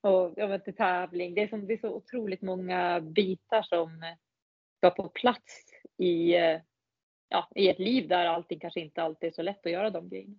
[0.00, 1.34] och jag vet, till tävling.
[1.34, 3.90] Det är, som, det är så otroligt många bitar som
[4.76, 5.64] ska på plats
[5.96, 6.60] i, eh,
[7.28, 10.08] ja, i ett liv där allting kanske inte alltid är så lätt att göra de
[10.08, 10.34] grejerna.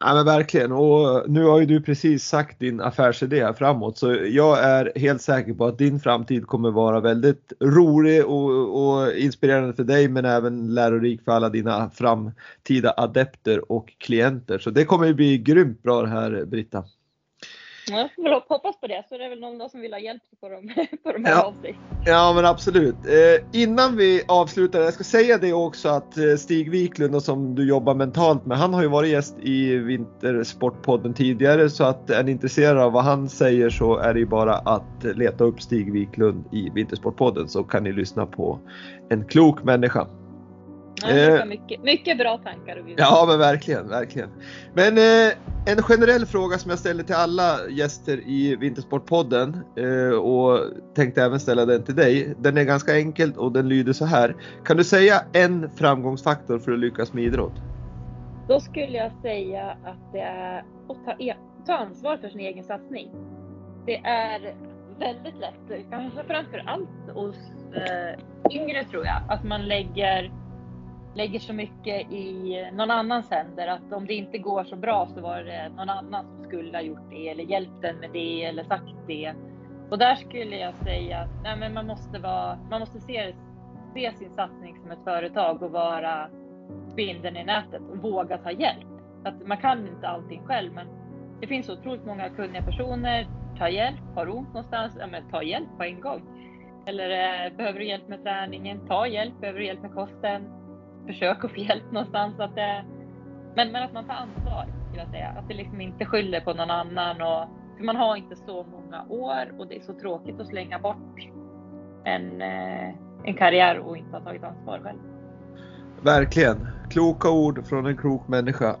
[0.00, 3.98] Ja men verkligen och eh, nu har ju du precis sagt din affärsidé här framåt
[3.98, 9.12] så jag är helt säker på att din framtid kommer vara väldigt rolig och, och
[9.12, 14.58] inspirerande för dig men även lärorik för alla dina framtida adepter och klienter.
[14.58, 16.84] Så det kommer ju bli grymt bra det här Britta.
[17.90, 19.04] Ja, jag får hoppas på det.
[19.08, 21.42] Så det är väl någon som vill ha hjälp på de, på de här ja.
[21.42, 21.78] av sig.
[22.06, 22.94] Ja men absolut.
[22.94, 27.68] Eh, innan vi avslutar, jag ska säga det också att eh, Stig Wiklund som du
[27.68, 32.30] jobbar mentalt med, han har ju varit gäst i Vintersportpodden tidigare så att är ni
[32.30, 36.44] intresserade av vad han säger så är det ju bara att leta upp Stig Wiklund
[36.52, 38.58] i Vintersportpodden så kan ni lyssna på
[39.08, 40.06] en klok människa.
[41.02, 42.76] Ja, mycket, mycket bra tankar.
[42.76, 44.30] Och ja men verkligen, verkligen.
[44.74, 45.32] Men eh,
[45.66, 50.60] en generell fråga som jag ställer till alla gäster i Vintersportpodden eh, och
[50.94, 52.34] tänkte även ställa den till dig.
[52.38, 54.36] Den är ganska enkel och den lyder så här.
[54.64, 57.62] Kan du säga en framgångsfaktor för att lyckas med idrott?
[58.48, 60.58] Då skulle jag säga att det är
[60.88, 61.34] att ta, e
[61.66, 63.10] ta ansvar för sin egen satsning.
[63.86, 64.54] Det är
[64.98, 67.36] väldigt lätt, kanske framför allt hos
[67.74, 70.32] eh, yngre tror jag, att man lägger
[71.16, 73.68] lägger så mycket i någon annans händer.
[73.68, 76.82] Att om det inte går så bra så var det någon annan som skulle ha
[76.82, 79.34] gjort det eller hjälpt en med det eller sagt det.
[79.90, 83.34] Och där skulle jag säga att nej, men man måste, vara, man måste se,
[83.94, 86.28] se sin satsning som ett företag och vara
[86.92, 88.86] spindeln i nätet och våga ta hjälp.
[89.24, 90.86] Att man kan inte allting själv men
[91.40, 93.26] det finns otroligt många kunniga personer.
[93.58, 96.22] Ta hjälp, har ont någonstans, ja, men ta hjälp på en gång.
[96.86, 99.40] Eller eh, behöver du hjälp med träningen, ta hjälp.
[99.40, 100.42] Behöver du hjälp med kosten,
[101.06, 102.40] försök att få hjälp någonstans.
[102.40, 102.84] Att det,
[103.54, 105.28] men, men att man tar ansvar, skulle jag säga.
[105.38, 107.22] Att det liksom inte skyller på någon annan.
[107.22, 110.78] Och, för man har inte så många år och det är så tråkigt att slänga
[110.78, 111.28] bort
[112.04, 114.98] en, eh, en karriär och inte ha tagit ansvar själv.
[116.02, 116.68] Verkligen.
[116.90, 118.76] Kloka ord från en klok människa.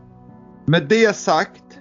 [0.64, 1.80] Med det sagt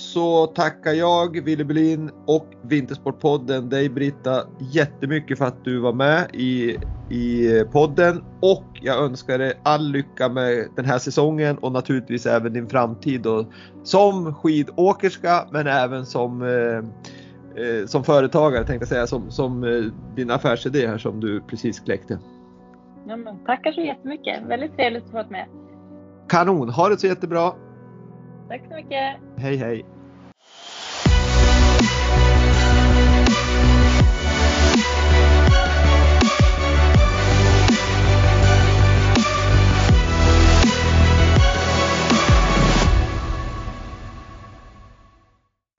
[0.00, 6.30] så tackar jag Wille Berlin och Vintersportpodden dig Britta jättemycket för att du var med
[6.32, 6.76] i,
[7.10, 12.52] i podden och jag önskar dig all lycka med den här säsongen och naturligtvis även
[12.52, 13.46] din framtid då,
[13.82, 16.78] som skidåkerska men även som eh,
[17.64, 19.84] eh, som företagare tänkte jag säga, som, som eh,
[20.16, 22.18] din affärsidé här som du precis kläckte.
[23.08, 25.46] Ja, men, tackar så jättemycket, väldigt trevligt att få vara med.
[26.28, 27.52] Kanon, ha det så jättebra!
[28.50, 29.16] Tack så mycket.
[29.36, 29.84] Hej hej.